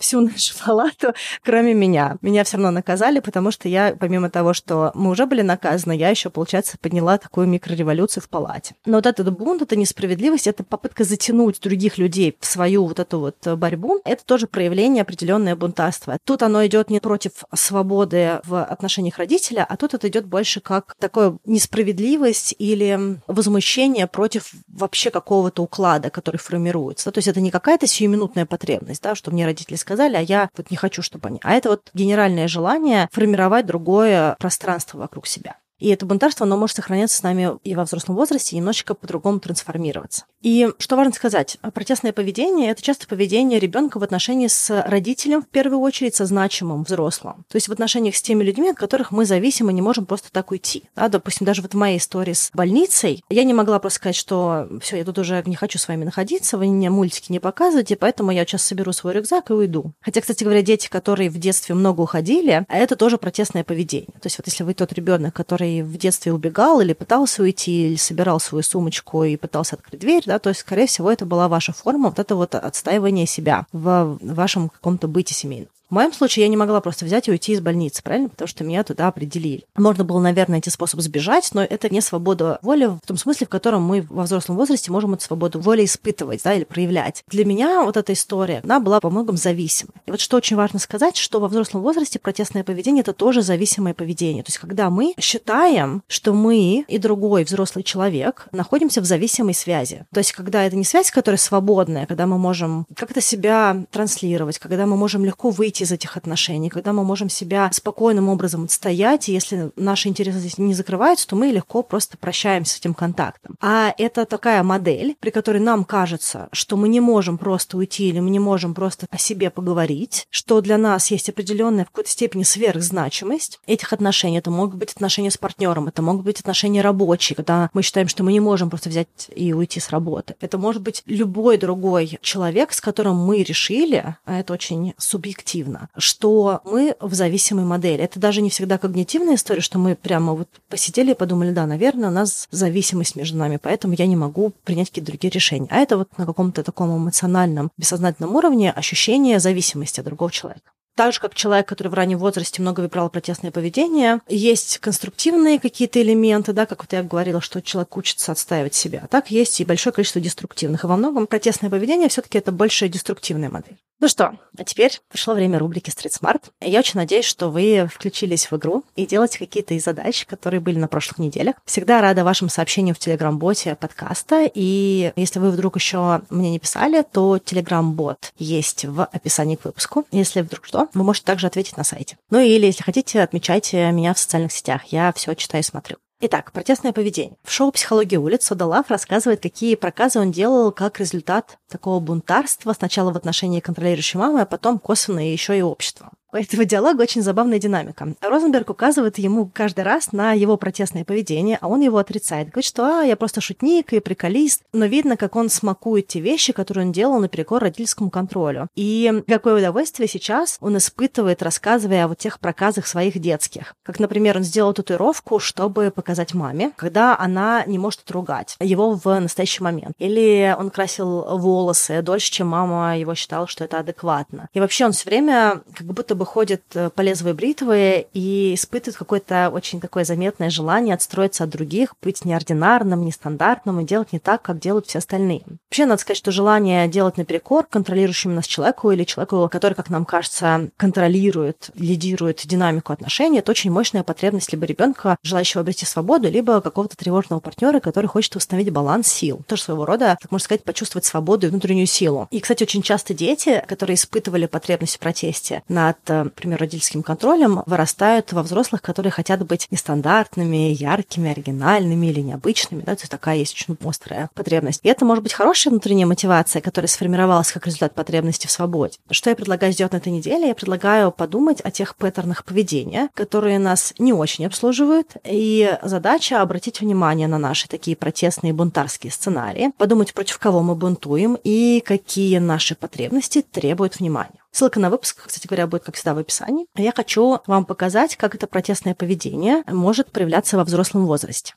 всю 0.02 0.20
нашу 0.20 0.54
палату, 0.64 1.14
кроме 1.42 1.74
меня. 1.74 2.16
Меня 2.20 2.44
все 2.44 2.56
равно 2.56 2.70
наказали, 2.70 3.20
потому 3.20 3.50
что 3.50 3.68
я, 3.68 3.96
помимо 3.98 4.28
того, 4.28 4.52
что 4.52 4.90
мы 4.94 5.10
уже 5.10 5.26
были 5.26 5.42
наказаны, 5.42 5.96
я 5.96 6.10
еще, 6.10 6.28
получается, 6.28 6.76
подняла 6.78 7.18
такую 7.18 7.46
микрореволюцию 7.46 8.22
в 8.22 8.28
палате. 8.28 8.74
Но 8.84 8.98
вот 8.98 9.06
этот 9.06 9.32
бунт, 9.36 9.62
эта 9.62 9.76
несправедливость, 9.76 10.46
это 10.46 10.64
попытка 10.64 11.04
затянуть 11.04 11.60
других 11.60 11.98
людей 11.98 12.36
в 12.40 12.46
свою 12.46 12.86
вот 12.86 12.98
эту 12.98 13.20
вот 13.20 13.46
борьбу, 13.56 14.00
это 14.04 14.24
тоже 14.24 14.46
проявление 14.46 15.02
определенное 15.02 15.56
бунтарства. 15.56 16.18
Тут 16.24 16.42
оно 16.42 16.66
идет 16.66 16.90
не 16.90 17.00
против 17.00 17.44
свободы 17.54 18.40
в 18.44 18.62
отношениях 18.62 19.18
родителя, 19.18 19.64
а 19.68 19.76
тут 19.76 19.94
это 19.94 20.08
идет 20.08 20.26
больше 20.26 20.60
как 20.60 20.94
такое 20.98 21.38
несправедливость 21.44 22.54
или 22.58 23.18
возмущение 23.26 24.06
против 24.06 24.52
вообще 24.68 25.10
какого-то 25.10 25.62
уклада, 25.62 26.10
который 26.10 26.38
формируется. 26.38 27.10
То 27.12 27.18
есть 27.18 27.28
это 27.28 27.40
не 27.40 27.50
какая-то 27.50 27.86
сиюминутная 27.86 28.46
потребность, 28.46 29.02
да, 29.02 29.14
что 29.14 29.30
мне 29.30 29.44
родители 29.44 29.76
сказали, 29.76 29.91
сказали, 29.92 30.16
а 30.16 30.20
я 30.20 30.48
вот 30.56 30.70
не 30.70 30.76
хочу, 30.76 31.02
чтобы 31.02 31.28
они. 31.28 31.40
А 31.42 31.52
это 31.52 31.68
вот 31.68 31.90
генеральное 31.92 32.48
желание 32.48 33.08
формировать 33.12 33.66
другое 33.66 34.36
пространство 34.38 34.98
вокруг 34.98 35.26
себя. 35.26 35.56
И 35.82 35.88
это 35.88 36.06
бунтарство, 36.06 36.46
оно 36.46 36.56
может 36.56 36.76
сохраняться 36.76 37.16
с 37.16 37.22
нами 37.24 37.58
и 37.64 37.74
во 37.74 37.82
взрослом 37.82 38.14
возрасте, 38.14 38.54
и 38.54 38.58
немножечко 38.58 38.94
по-другому 38.94 39.40
трансформироваться. 39.40 40.26
И 40.40 40.68
что 40.78 40.96
важно 40.96 41.12
сказать, 41.12 41.58
протестное 41.74 42.12
поведение– 42.12 42.70
это 42.72 42.82
часто 42.82 43.08
поведение 43.08 43.58
ребенка 43.58 43.98
в 43.98 44.04
отношении 44.04 44.46
с 44.46 44.84
родителем, 44.86 45.42
в 45.42 45.48
первую 45.48 45.80
очередь, 45.80 46.14
со 46.14 46.24
значимым 46.24 46.84
взрослым. 46.84 47.44
То 47.48 47.56
есть 47.56 47.66
в 47.66 47.72
отношениях 47.72 48.14
с 48.14 48.22
теми 48.22 48.44
людьми, 48.44 48.70
от 48.70 48.76
которых 48.76 49.10
мы 49.10 49.24
зависимы, 49.24 49.72
не 49.72 49.82
можем 49.82 50.06
просто 50.06 50.30
так 50.30 50.52
уйти. 50.52 50.84
Да, 50.94 51.08
допустим, 51.08 51.46
даже 51.46 51.62
вот 51.62 51.74
в 51.74 51.76
моей 51.76 51.98
истории 51.98 52.32
с 52.32 52.50
больницей 52.54 53.24
я 53.28 53.42
не 53.42 53.52
могла 53.52 53.80
просто 53.80 53.96
сказать, 53.96 54.16
что 54.16 54.68
все, 54.80 54.98
я 54.98 55.04
тут 55.04 55.18
уже 55.18 55.42
не 55.46 55.56
хочу 55.56 55.80
с 55.80 55.88
вами 55.88 56.04
находиться, 56.04 56.58
вы 56.58 56.66
мне 56.66 56.90
мультики 56.90 57.32
не 57.32 57.40
показываете, 57.40 57.96
поэтому 57.96 58.30
я 58.30 58.44
сейчас 58.44 58.62
соберу 58.62 58.92
свой 58.92 59.14
рюкзак 59.14 59.50
и 59.50 59.54
уйду. 59.54 59.94
Хотя, 60.00 60.20
кстати 60.20 60.44
говоря, 60.44 60.62
дети, 60.62 60.88
которые 60.88 61.28
в 61.28 61.38
детстве 61.38 61.74
много 61.74 62.02
уходили, 62.02 62.64
а 62.68 62.78
это 62.78 62.94
тоже 62.94 63.18
протестное 63.18 63.64
поведение. 63.64 64.12
То 64.20 64.26
есть 64.26 64.38
вот 64.38 64.46
если 64.46 64.62
вы 64.62 64.74
тот 64.74 64.92
ребенок, 64.92 65.34
который 65.34 65.71
в 65.80 65.96
детстве 65.96 66.32
убегал 66.32 66.80
или 66.80 66.92
пытался 66.92 67.42
уйти, 67.42 67.86
или 67.86 67.96
собирал 67.96 68.40
свою 68.40 68.62
сумочку 68.62 69.24
и 69.24 69.36
пытался 69.36 69.76
открыть 69.76 70.00
дверь, 70.00 70.24
да, 70.26 70.38
то 70.38 70.50
есть, 70.50 70.60
скорее 70.60 70.86
всего, 70.86 71.10
это 71.10 71.24
была 71.24 71.48
ваша 71.48 71.72
форма 71.72 72.10
вот 72.10 72.18
это 72.18 72.34
вот 72.36 72.54
отстаивания 72.54 73.26
себя 73.26 73.66
в 73.72 74.18
вашем 74.20 74.68
каком-то 74.68 75.08
быте 75.08 75.32
семейном. 75.34 75.68
В 75.92 75.94
моем 75.94 76.14
случае 76.14 76.44
я 76.44 76.48
не 76.48 76.56
могла 76.56 76.80
просто 76.80 77.04
взять 77.04 77.28
и 77.28 77.30
уйти 77.30 77.52
из 77.52 77.60
больницы, 77.60 78.02
правильно? 78.02 78.30
Потому 78.30 78.48
что 78.48 78.64
меня 78.64 78.82
туда 78.82 79.08
определили. 79.08 79.66
Можно 79.76 80.04
было, 80.04 80.20
наверное, 80.20 80.52
найти 80.52 80.70
способ 80.70 81.02
сбежать, 81.02 81.50
но 81.52 81.62
это 81.62 81.90
не 81.90 82.00
свобода 82.00 82.58
воли 82.62 82.86
в 82.86 83.06
том 83.06 83.18
смысле, 83.18 83.46
в 83.46 83.50
котором 83.50 83.82
мы 83.82 84.00
во 84.08 84.22
взрослом 84.22 84.56
возрасте 84.56 84.90
можем 84.90 85.12
эту 85.12 85.24
свободу 85.24 85.60
воли 85.60 85.84
испытывать, 85.84 86.44
да, 86.44 86.54
или 86.54 86.64
проявлять. 86.64 87.22
Для 87.28 87.44
меня 87.44 87.82
вот 87.82 87.98
эта 87.98 88.14
история, 88.14 88.62
она 88.64 88.80
была 88.80 89.00
по 89.00 89.10
многом 89.10 89.36
зависимой. 89.36 89.92
И 90.06 90.10
вот 90.10 90.20
что 90.20 90.38
очень 90.38 90.56
важно 90.56 90.78
сказать, 90.78 91.18
что 91.18 91.40
во 91.40 91.48
взрослом 91.48 91.82
возрасте 91.82 92.18
протестное 92.18 92.64
поведение— 92.64 93.00
это 93.02 93.12
тоже 93.12 93.42
зависимое 93.42 93.92
поведение. 93.92 94.42
То 94.42 94.48
есть 94.48 94.60
когда 94.60 94.88
мы 94.88 95.12
считаем, 95.20 96.02
что 96.08 96.32
мы 96.32 96.86
и 96.88 96.96
другой 96.96 97.44
взрослый 97.44 97.84
человек 97.84 98.48
находимся 98.50 99.02
в 99.02 99.04
зависимой 99.04 99.52
связи. 99.52 100.06
То 100.10 100.20
есть 100.20 100.32
когда 100.32 100.64
это 100.64 100.74
не 100.74 100.84
связь, 100.84 101.10
которая 101.10 101.36
свободная, 101.36 102.06
когда 102.06 102.26
мы 102.26 102.38
можем 102.38 102.86
как-то 102.96 103.20
себя 103.20 103.84
транслировать, 103.90 104.58
когда 104.58 104.86
мы 104.86 104.96
можем 104.96 105.26
легко 105.26 105.50
выйти 105.50 105.81
из 105.82 105.92
этих 105.92 106.16
отношений, 106.16 106.68
когда 106.68 106.92
мы 106.92 107.04
можем 107.04 107.28
себя 107.28 107.70
спокойным 107.72 108.28
образом 108.28 108.64
отстоять, 108.64 109.28
и 109.28 109.32
если 109.32 109.70
наши 109.76 110.08
интересы 110.08 110.38
здесь 110.38 110.58
не 110.58 110.74
закрываются, 110.74 111.26
то 111.28 111.36
мы 111.36 111.48
легко 111.48 111.82
просто 111.82 112.16
прощаемся 112.16 112.74
с 112.74 112.78
этим 112.78 112.94
контактом. 112.94 113.56
А 113.60 113.94
это 113.98 114.24
такая 114.24 114.62
модель, 114.62 115.16
при 115.20 115.30
которой 115.30 115.58
нам 115.58 115.84
кажется, 115.84 116.48
что 116.52 116.76
мы 116.76 116.88
не 116.88 117.00
можем 117.00 117.38
просто 117.38 117.76
уйти 117.76 118.08
или 118.08 118.20
мы 118.20 118.30
не 118.30 118.38
можем 118.38 118.74
просто 118.74 119.06
о 119.10 119.18
себе 119.18 119.50
поговорить, 119.50 120.26
что 120.30 120.60
для 120.60 120.78
нас 120.78 121.10
есть 121.10 121.28
определенная 121.28 121.84
в 121.84 121.88
какой-то 121.88 122.10
степени 122.10 122.42
сверхзначимость 122.42 123.60
этих 123.66 123.92
отношений. 123.92 124.38
Это 124.38 124.50
могут 124.50 124.76
быть 124.76 124.92
отношения 124.92 125.30
с 125.30 125.38
партнером, 125.38 125.88
это 125.88 126.02
могут 126.02 126.24
быть 126.24 126.40
отношения 126.40 126.82
рабочие, 126.82 127.36
когда 127.36 127.70
мы 127.72 127.82
считаем, 127.82 128.08
что 128.08 128.22
мы 128.22 128.32
не 128.32 128.40
можем 128.40 128.70
просто 128.70 128.88
взять 128.88 129.08
и 129.34 129.52
уйти 129.52 129.80
с 129.80 129.90
работы. 129.90 130.34
Это 130.40 130.58
может 130.58 130.82
быть 130.82 131.02
любой 131.06 131.58
другой 131.58 132.18
человек, 132.22 132.72
с 132.72 132.80
которым 132.80 133.16
мы 133.16 133.42
решили, 133.42 134.16
а 134.24 134.38
это 134.38 134.52
очень 134.52 134.94
субъективно, 134.98 135.71
что 135.96 136.60
мы 136.64 136.96
в 137.00 137.14
зависимой 137.14 137.64
модели. 137.64 138.02
Это 138.02 138.20
даже 138.20 138.42
не 138.42 138.50
всегда 138.50 138.78
когнитивная 138.78 139.34
история, 139.34 139.60
что 139.60 139.78
мы 139.78 139.96
прямо 139.96 140.34
вот 140.34 140.48
посидели 140.68 141.12
и 141.12 141.14
подумали, 141.14 141.50
да, 141.50 141.66
наверное, 141.66 142.08
у 142.08 142.12
нас 142.12 142.48
зависимость 142.50 143.16
между 143.16 143.38
нами, 143.38 143.58
поэтому 143.60 143.94
я 143.94 144.06
не 144.06 144.16
могу 144.16 144.52
принять 144.64 144.88
какие-то 144.88 145.10
другие 145.10 145.30
решения. 145.30 145.68
А 145.70 145.78
это 145.78 145.96
вот 145.96 146.16
на 146.18 146.26
каком-то 146.26 146.62
таком 146.62 146.96
эмоциональном, 146.96 147.70
бессознательном 147.76 148.34
уровне 148.36 148.72
ощущение 148.72 149.40
зависимости 149.40 150.00
от 150.00 150.06
другого 150.06 150.30
человека. 150.30 150.72
Так 150.94 151.14
же, 151.14 151.20
как 151.20 151.34
человек, 151.34 151.66
который 151.66 151.88
в 151.88 151.94
раннем 151.94 152.18
возрасте 152.18 152.60
много 152.60 152.80
выбирал 152.80 153.08
протестное 153.08 153.50
поведение, 153.50 154.20
есть 154.28 154.78
конструктивные 154.78 155.58
какие-то 155.58 156.02
элементы, 156.02 156.52
да, 156.52 156.66
как 156.66 156.82
вот 156.82 156.92
я 156.92 157.02
говорила, 157.02 157.40
что 157.40 157.62
человек 157.62 157.96
учится 157.96 158.32
отстаивать 158.32 158.74
себя. 158.74 159.06
Так 159.10 159.30
есть 159.30 159.58
и 159.60 159.64
большое 159.64 159.94
количество 159.94 160.20
деструктивных. 160.20 160.84
И 160.84 160.86
во 160.86 160.96
многом 160.98 161.26
протестное 161.26 161.70
поведение 161.70 162.10
все 162.10 162.20
таки 162.20 162.36
это 162.36 162.52
больше 162.52 162.88
деструктивная 162.88 163.48
модель. 163.48 163.78
Ну 164.02 164.08
что, 164.08 164.34
а 164.58 164.64
теперь 164.64 165.00
пришло 165.08 165.32
время 165.32 165.60
рубрики 165.60 165.90
Street 165.90 166.10
Smart. 166.20 166.42
Я 166.60 166.80
очень 166.80 166.98
надеюсь, 166.98 167.24
что 167.24 167.50
вы 167.50 167.88
включились 167.88 168.50
в 168.50 168.56
игру 168.56 168.82
и 168.96 169.06
делаете 169.06 169.38
какие-то 169.38 169.74
из 169.74 169.84
задач, 169.84 170.26
которые 170.26 170.58
были 170.58 170.76
на 170.76 170.88
прошлых 170.88 171.18
неделях. 171.18 171.54
Всегда 171.66 172.00
рада 172.00 172.24
вашим 172.24 172.48
сообщениям 172.48 172.96
в 172.96 172.98
Телеграм-боте 172.98 173.76
подкаста. 173.76 174.50
И 174.52 175.12
если 175.14 175.38
вы 175.38 175.52
вдруг 175.52 175.76
еще 175.76 176.22
мне 176.30 176.50
не 176.50 176.58
писали, 176.58 177.04
то 177.12 177.38
Телеграм-бот 177.38 178.32
есть 178.38 178.86
в 178.86 179.04
описании 179.04 179.54
к 179.54 179.66
выпуску. 179.66 180.04
Если 180.10 180.40
вдруг 180.40 180.66
что, 180.66 180.88
вы 180.94 181.04
можете 181.04 181.26
также 181.26 181.46
ответить 181.46 181.76
на 181.76 181.84
сайте. 181.84 182.18
Ну 182.30 182.40
или, 182.40 182.66
если 182.66 182.82
хотите, 182.82 183.22
отмечайте 183.22 183.88
меня 183.92 184.14
в 184.14 184.18
социальных 184.18 184.50
сетях. 184.50 184.82
Я 184.86 185.12
все 185.12 185.32
читаю 185.34 185.62
и 185.62 185.64
смотрю. 185.64 185.98
Итак, 186.24 186.52
протестное 186.52 186.92
поведение. 186.92 187.36
В 187.42 187.50
шоу 187.50 187.72
«Психология 187.72 188.16
улиц» 188.16 188.44
Содолав 188.44 188.88
рассказывает, 188.90 189.42
какие 189.42 189.74
проказы 189.74 190.20
он 190.20 190.30
делал 190.30 190.70
как 190.70 191.00
результат 191.00 191.58
такого 191.68 191.98
бунтарства 191.98 192.72
сначала 192.74 193.12
в 193.12 193.16
отношении 193.16 193.58
контролирующей 193.58 194.20
мамы, 194.20 194.42
а 194.42 194.46
потом 194.46 194.78
косвенно 194.78 195.32
еще 195.32 195.58
и 195.58 195.62
общества. 195.62 196.12
У 196.32 196.36
этого 196.36 196.64
диалога 196.64 197.02
очень 197.02 197.20
забавная 197.20 197.58
динамика. 197.58 198.14
Розенберг 198.22 198.70
указывает 198.70 199.18
ему 199.18 199.50
каждый 199.52 199.84
раз 199.84 200.12
на 200.12 200.32
его 200.32 200.56
протестное 200.56 201.04
поведение, 201.04 201.58
а 201.60 201.68
он 201.68 201.82
его 201.82 201.98
отрицает. 201.98 202.48
Говорит, 202.48 202.64
что 202.64 203.00
а, 203.00 203.02
я 203.02 203.16
просто 203.16 203.42
шутник 203.42 203.92
и 203.92 204.00
приколист. 204.00 204.62
Но 204.72 204.86
видно, 204.86 205.18
как 205.18 205.36
он 205.36 205.50
смакует 205.50 206.06
те 206.06 206.20
вещи, 206.20 206.54
которые 206.54 206.86
он 206.86 206.92
делал 206.92 207.20
наперекор 207.20 207.60
родительскому 207.60 208.08
контролю. 208.08 208.68
И 208.74 209.22
какое 209.28 209.58
удовольствие 209.58 210.08
сейчас 210.08 210.56
он 210.60 210.78
испытывает, 210.78 211.42
рассказывая 211.42 212.06
о 212.06 212.08
вот 212.08 212.16
тех 212.16 212.40
проказах 212.40 212.86
своих 212.86 213.18
детских. 213.18 213.74
Как, 213.82 214.00
например, 214.00 214.38
он 214.38 214.42
сделал 214.42 214.72
татуировку, 214.72 215.38
чтобы 215.38 215.90
показать 215.90 216.32
маме, 216.32 216.72
когда 216.76 217.14
она 217.18 217.62
не 217.66 217.78
может 217.78 218.00
отругать 218.00 218.56
его 218.58 218.94
в 218.94 219.20
настоящий 219.20 219.62
момент. 219.62 219.94
Или 219.98 220.56
он 220.58 220.70
красил 220.70 221.36
волосы 221.36 222.00
дольше, 222.00 222.32
чем 222.32 222.46
мама 222.46 222.96
его 222.96 223.14
считала, 223.14 223.46
что 223.46 223.64
это 223.64 223.80
адекватно. 223.80 224.48
И 224.54 224.60
вообще 224.60 224.86
он 224.86 224.92
все 224.92 225.10
время 225.10 225.60
как 225.74 225.86
будто 225.86 226.21
бы 226.22 226.26
ходит 226.26 226.62
э, 226.74 226.90
по 226.90 227.00
лезвию 227.00 227.34
бритвы 227.34 228.06
и 228.12 228.54
испытывает 228.54 228.96
какое-то 228.96 229.50
очень 229.52 229.80
такое 229.80 230.04
заметное 230.04 230.50
желание 230.50 230.94
отстроиться 230.94 231.44
от 231.44 231.50
других, 231.50 231.94
быть 232.00 232.24
неординарным, 232.24 233.04
нестандартным 233.04 233.80
и 233.80 233.84
делать 233.84 234.12
не 234.12 234.20
так, 234.20 234.42
как 234.42 234.60
делают 234.60 234.86
все 234.86 234.98
остальные. 234.98 235.42
Вообще, 235.68 235.86
надо 235.86 236.00
сказать, 236.00 236.18
что 236.18 236.30
желание 236.30 236.86
делать 236.86 237.16
наперекор 237.16 237.66
контролирующему 237.68 238.34
нас 238.34 238.46
человеку 238.46 238.92
или 238.92 239.04
человеку, 239.04 239.48
который, 239.50 239.74
как 239.74 239.90
нам 239.90 240.04
кажется, 240.04 240.70
контролирует, 240.76 241.70
лидирует 241.74 242.42
динамику 242.44 242.92
отношений, 242.92 243.40
это 243.40 243.50
очень 243.50 243.72
мощная 243.72 244.04
потребность 244.04 244.52
либо 244.52 244.64
ребенка, 244.64 245.16
желающего 245.22 245.62
обрести 245.62 245.86
свободу, 245.86 246.28
либо 246.28 246.60
какого-то 246.60 246.96
тревожного 246.96 247.40
партнера, 247.40 247.80
который 247.80 248.06
хочет 248.06 248.36
установить 248.36 248.72
баланс 248.72 249.08
сил. 249.08 249.42
Тоже 249.48 249.62
своего 249.62 249.84
рода, 249.84 250.16
так 250.20 250.30
можно 250.30 250.44
сказать, 250.44 250.62
почувствовать 250.62 251.04
свободу 251.04 251.46
и 251.46 251.50
внутреннюю 251.50 251.86
силу. 251.86 252.28
И, 252.30 252.40
кстати, 252.40 252.62
очень 252.62 252.82
часто 252.82 253.12
дети, 253.12 253.64
которые 253.66 253.96
испытывали 253.96 254.46
потребность 254.46 254.96
в 254.96 254.98
протесте 255.00 255.62
над 255.68 255.98
например, 256.24 256.60
родительским 256.60 257.02
контролем, 257.02 257.62
вырастают 257.66 258.32
во 258.32 258.42
взрослых, 258.42 258.82
которые 258.82 259.10
хотят 259.10 259.44
быть 259.44 259.68
нестандартными, 259.70 260.72
яркими, 260.72 261.30
оригинальными 261.30 262.06
или 262.06 262.20
необычными. 262.20 262.82
Да? 262.82 262.94
То 262.94 263.02
есть 263.02 263.10
такая 263.10 263.36
есть 263.36 263.54
очень 263.54 263.76
острая 263.84 264.30
потребность. 264.34 264.80
И 264.82 264.88
это 264.88 265.04
может 265.04 265.22
быть 265.22 265.32
хорошая 265.32 265.70
внутренняя 265.70 266.06
мотивация, 266.06 266.62
которая 266.62 266.88
сформировалась 266.88 267.52
как 267.52 267.66
результат 267.66 267.94
потребности 267.94 268.46
в 268.46 268.50
свободе. 268.50 268.98
Что 269.10 269.30
я 269.30 269.36
предлагаю 269.36 269.72
сделать 269.72 269.92
на 269.92 269.98
этой 269.98 270.12
неделе? 270.12 270.48
Я 270.48 270.54
предлагаю 270.54 271.10
подумать 271.10 271.60
о 271.60 271.70
тех 271.70 271.96
паттернах 271.96 272.44
поведения, 272.44 273.08
которые 273.14 273.58
нас 273.58 273.94
не 273.98 274.12
очень 274.12 274.46
обслуживают. 274.46 275.16
И 275.24 275.78
задача 275.82 276.42
обратить 276.42 276.80
внимание 276.80 277.28
на 277.28 277.38
наши 277.38 277.68
такие 277.68 277.96
протестные 277.96 278.52
бунтарские 278.52 279.12
сценарии, 279.12 279.72
подумать, 279.78 280.14
против 280.14 280.38
кого 280.38 280.62
мы 280.62 280.74
бунтуем 280.74 281.38
и 281.42 281.82
какие 281.84 282.38
наши 282.38 282.74
потребности 282.74 283.42
требуют 283.42 283.98
внимания. 283.98 284.41
Ссылка 284.52 284.78
на 284.78 284.90
выпуск, 284.90 285.22
кстати 285.26 285.46
говоря, 285.46 285.66
будет, 285.66 285.84
как 285.84 285.94
всегда, 285.94 286.14
в 286.14 286.18
описании. 286.18 286.66
Я 286.76 286.92
хочу 286.92 287.40
вам 287.46 287.64
показать, 287.64 288.16
как 288.16 288.34
это 288.34 288.46
протестное 288.46 288.94
поведение 288.94 289.64
может 289.66 290.12
проявляться 290.12 290.58
во 290.58 290.64
взрослом 290.64 291.06
возрасте. 291.06 291.54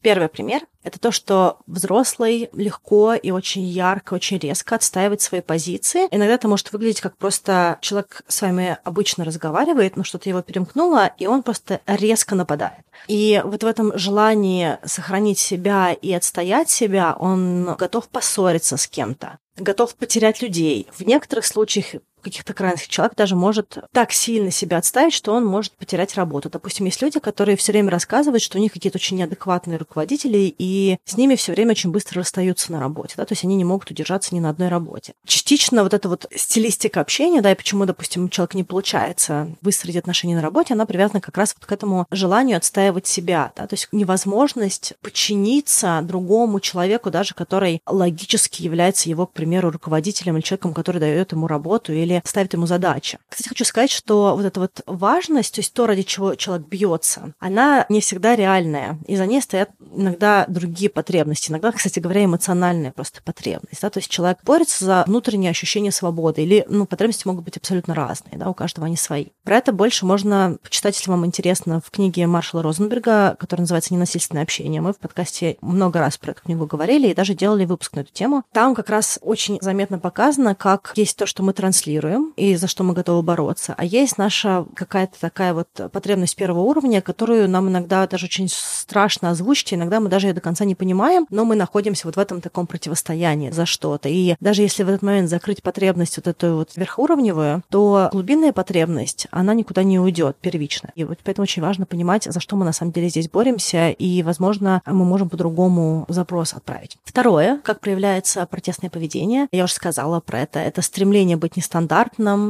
Первый 0.00 0.28
пример– 0.28 0.62
это 0.84 1.00
то, 1.00 1.10
что 1.10 1.58
взрослый 1.66 2.48
легко 2.52 3.14
и 3.14 3.32
очень 3.32 3.64
ярко, 3.64 4.14
очень 4.14 4.38
резко 4.38 4.76
отстаивает 4.76 5.20
свои 5.20 5.40
позиции. 5.40 6.06
Иногда 6.12 6.34
это 6.34 6.46
может 6.46 6.72
выглядеть 6.72 7.00
как 7.00 7.16
просто 7.16 7.78
человек 7.80 8.22
с 8.28 8.40
вами 8.40 8.78
обычно 8.84 9.24
разговаривает, 9.24 9.96
но 9.96 10.04
что-то 10.04 10.28
его 10.28 10.40
перемкнуло, 10.40 11.10
и 11.18 11.26
он 11.26 11.42
просто 11.42 11.80
резко 11.86 12.36
нападает. 12.36 12.84
И 13.08 13.42
вот 13.44 13.64
в 13.64 13.66
этом 13.66 13.98
желании 13.98 14.78
сохранить 14.84 15.40
себя 15.40 15.92
и 15.92 16.12
отстоять 16.12 16.70
себя, 16.70 17.16
он 17.18 17.74
готов 17.74 18.08
поссориться 18.08 18.76
с 18.76 18.86
кем-то 18.86 19.38
готов 19.60 19.96
потерять 19.96 20.40
людей. 20.40 20.86
В 20.92 21.02
некоторых 21.02 21.44
случаях 21.44 22.00
каких-то 22.28 22.54
крайних 22.54 22.88
человек 22.88 23.14
даже 23.16 23.36
может 23.36 23.78
так 23.92 24.12
сильно 24.12 24.50
себя 24.50 24.78
отставить, 24.78 25.14
что 25.14 25.32
он 25.32 25.44
может 25.44 25.72
потерять 25.72 26.14
работу. 26.14 26.50
Допустим, 26.50 26.86
есть 26.86 27.02
люди, 27.02 27.18
которые 27.18 27.56
все 27.56 27.72
время 27.72 27.90
рассказывают, 27.90 28.42
что 28.42 28.58
у 28.58 28.60
них 28.60 28.72
какие-то 28.72 28.98
очень 28.98 29.16
неадекватные 29.16 29.78
руководители, 29.78 30.54
и 30.58 30.98
с 31.04 31.16
ними 31.16 31.34
все 31.36 31.52
время 31.52 31.72
очень 31.72 31.90
быстро 31.90 32.20
расстаются 32.20 32.72
на 32.72 32.80
работе, 32.80 33.14
да, 33.16 33.24
то 33.24 33.32
есть 33.32 33.44
они 33.44 33.56
не 33.56 33.64
могут 33.64 33.90
удержаться 33.90 34.34
ни 34.34 34.40
на 34.40 34.50
одной 34.50 34.68
работе. 34.68 35.14
Частично 35.26 35.82
вот 35.82 35.94
эта 35.94 36.08
вот 36.08 36.26
стилистика 36.34 37.00
общения, 37.00 37.40
да, 37.40 37.52
и 37.52 37.54
почему, 37.54 37.84
допустим, 37.86 38.24
у 38.24 38.28
человека 38.28 38.56
не 38.56 38.64
получается 38.64 39.54
выстроить 39.60 39.96
отношения 39.96 40.36
на 40.36 40.42
работе, 40.42 40.74
она 40.74 40.86
привязана 40.86 41.20
как 41.20 41.36
раз 41.36 41.54
вот 41.58 41.66
к 41.66 41.72
этому 41.72 42.06
желанию 42.10 42.56
отстаивать 42.56 43.06
себя, 43.06 43.52
да, 43.56 43.66
то 43.66 43.74
есть 43.74 43.88
невозможность 43.92 44.94
подчиниться 45.00 46.00
другому 46.02 46.60
человеку, 46.60 47.10
даже 47.10 47.34
который 47.34 47.80
логически 47.86 48.62
является 48.62 49.08
его, 49.08 49.26
к 49.26 49.32
примеру, 49.32 49.70
руководителем 49.70 50.36
или 50.36 50.42
человеком, 50.42 50.74
который 50.74 50.98
дает 50.98 51.32
ему 51.32 51.46
работу 51.46 51.92
или 51.92 52.17
ставит 52.24 52.52
ему 52.52 52.66
задачи. 52.66 53.18
Кстати, 53.28 53.48
хочу 53.48 53.64
сказать, 53.64 53.90
что 53.90 54.34
вот 54.36 54.44
эта 54.44 54.60
вот 54.60 54.82
важность, 54.86 55.54
то 55.54 55.60
есть 55.60 55.72
то, 55.72 55.86
ради 55.86 56.02
чего 56.02 56.34
человек 56.34 56.66
бьется, 56.66 57.34
она 57.38 57.86
не 57.88 58.00
всегда 58.00 58.36
реальная. 58.36 58.98
И 59.06 59.16
за 59.16 59.26
ней 59.26 59.40
стоят 59.40 59.70
иногда 59.94 60.44
другие 60.48 60.90
потребности. 60.90 61.50
Иногда, 61.50 61.72
кстати 61.72 61.98
говоря, 61.98 62.24
эмоциональная 62.24 62.92
просто 62.92 63.22
потребность. 63.22 63.82
Да? 63.82 63.90
То 63.90 63.98
есть 63.98 64.10
человек 64.10 64.38
борется 64.44 64.84
за 64.84 65.04
внутреннее 65.06 65.50
ощущение 65.50 65.92
свободы. 65.92 66.42
Или 66.42 66.64
ну, 66.68 66.86
потребности 66.86 67.26
могут 67.26 67.44
быть 67.44 67.56
абсолютно 67.56 67.94
разные. 67.94 68.36
Да? 68.36 68.48
У 68.48 68.54
каждого 68.54 68.86
они 68.86 68.96
свои. 68.96 69.26
Про 69.44 69.56
это 69.56 69.72
больше 69.72 70.06
можно 70.06 70.58
почитать, 70.62 70.96
если 70.96 71.10
вам 71.10 71.26
интересно, 71.26 71.80
в 71.84 71.90
книге 71.90 72.26
Маршала 72.26 72.62
Розенберга, 72.62 73.36
которая 73.38 73.62
называется 73.62 73.94
«Ненасильственное 73.94 74.42
общение». 74.42 74.80
Мы 74.80 74.92
в 74.92 74.98
подкасте 74.98 75.56
много 75.60 76.00
раз 76.00 76.18
про 76.18 76.32
эту 76.32 76.42
книгу 76.42 76.66
говорили 76.66 77.08
и 77.08 77.14
даже 77.14 77.34
делали 77.34 77.64
выпуск 77.64 77.94
на 77.94 78.00
эту 78.00 78.12
тему. 78.12 78.44
Там 78.52 78.74
как 78.74 78.90
раз 78.90 79.18
очень 79.22 79.58
заметно 79.60 79.98
показано, 79.98 80.54
как 80.54 80.92
есть 80.96 81.16
то, 81.16 81.26
что 81.26 81.42
мы 81.42 81.52
транслируем, 81.52 81.97
контролируем 81.98 82.32
и 82.36 82.56
за 82.56 82.66
что 82.66 82.84
мы 82.84 82.94
готовы 82.94 83.22
бороться, 83.22 83.74
а 83.76 83.84
есть 83.84 84.18
наша 84.18 84.66
какая-то 84.74 85.18
такая 85.20 85.54
вот 85.54 85.68
потребность 85.92 86.36
первого 86.36 86.60
уровня, 86.60 87.00
которую 87.00 87.48
нам 87.48 87.68
иногда 87.68 88.06
даже 88.06 88.26
очень 88.26 88.48
страшно 88.48 89.30
озвучить, 89.30 89.74
иногда 89.74 90.00
мы 90.00 90.08
даже 90.08 90.28
ее 90.28 90.32
до 90.32 90.40
конца 90.40 90.64
не 90.64 90.74
понимаем, 90.74 91.26
но 91.30 91.44
мы 91.44 91.56
находимся 91.56 92.06
вот 92.06 92.16
в 92.16 92.18
этом 92.18 92.40
таком 92.40 92.66
противостоянии 92.66 93.50
за 93.50 93.66
что-то. 93.66 94.08
И 94.08 94.36
даже 94.40 94.62
если 94.62 94.82
в 94.82 94.88
этот 94.88 95.02
момент 95.02 95.28
закрыть 95.28 95.62
потребность 95.62 96.16
вот 96.16 96.26
эту 96.26 96.56
вот 96.56 96.70
верхуровневую, 96.76 97.62
то 97.70 98.08
глубинная 98.12 98.52
потребность, 98.52 99.26
она 99.30 99.54
никуда 99.54 99.82
не 99.82 99.98
уйдет 99.98 100.36
первично. 100.40 100.90
И 100.94 101.04
вот 101.04 101.18
поэтому 101.24 101.44
очень 101.44 101.62
важно 101.62 101.86
понимать, 101.86 102.24
за 102.24 102.40
что 102.40 102.56
мы 102.56 102.64
на 102.64 102.72
самом 102.72 102.92
деле 102.92 103.08
здесь 103.08 103.28
боремся, 103.28 103.90
и, 103.90 104.22
возможно, 104.22 104.82
мы 104.86 105.04
можем 105.04 105.28
по-другому 105.28 106.04
запрос 106.08 106.54
отправить. 106.54 106.96
Второе, 107.04 107.60
как 107.64 107.80
проявляется 107.80 108.46
протестное 108.46 108.90
поведение, 108.90 109.48
я 109.52 109.64
уже 109.64 109.74
сказала 109.74 110.20
про 110.20 110.40
это, 110.40 110.58
это 110.58 110.82
стремление 110.82 111.36
быть 111.36 111.56
нестандартным, 111.56 111.87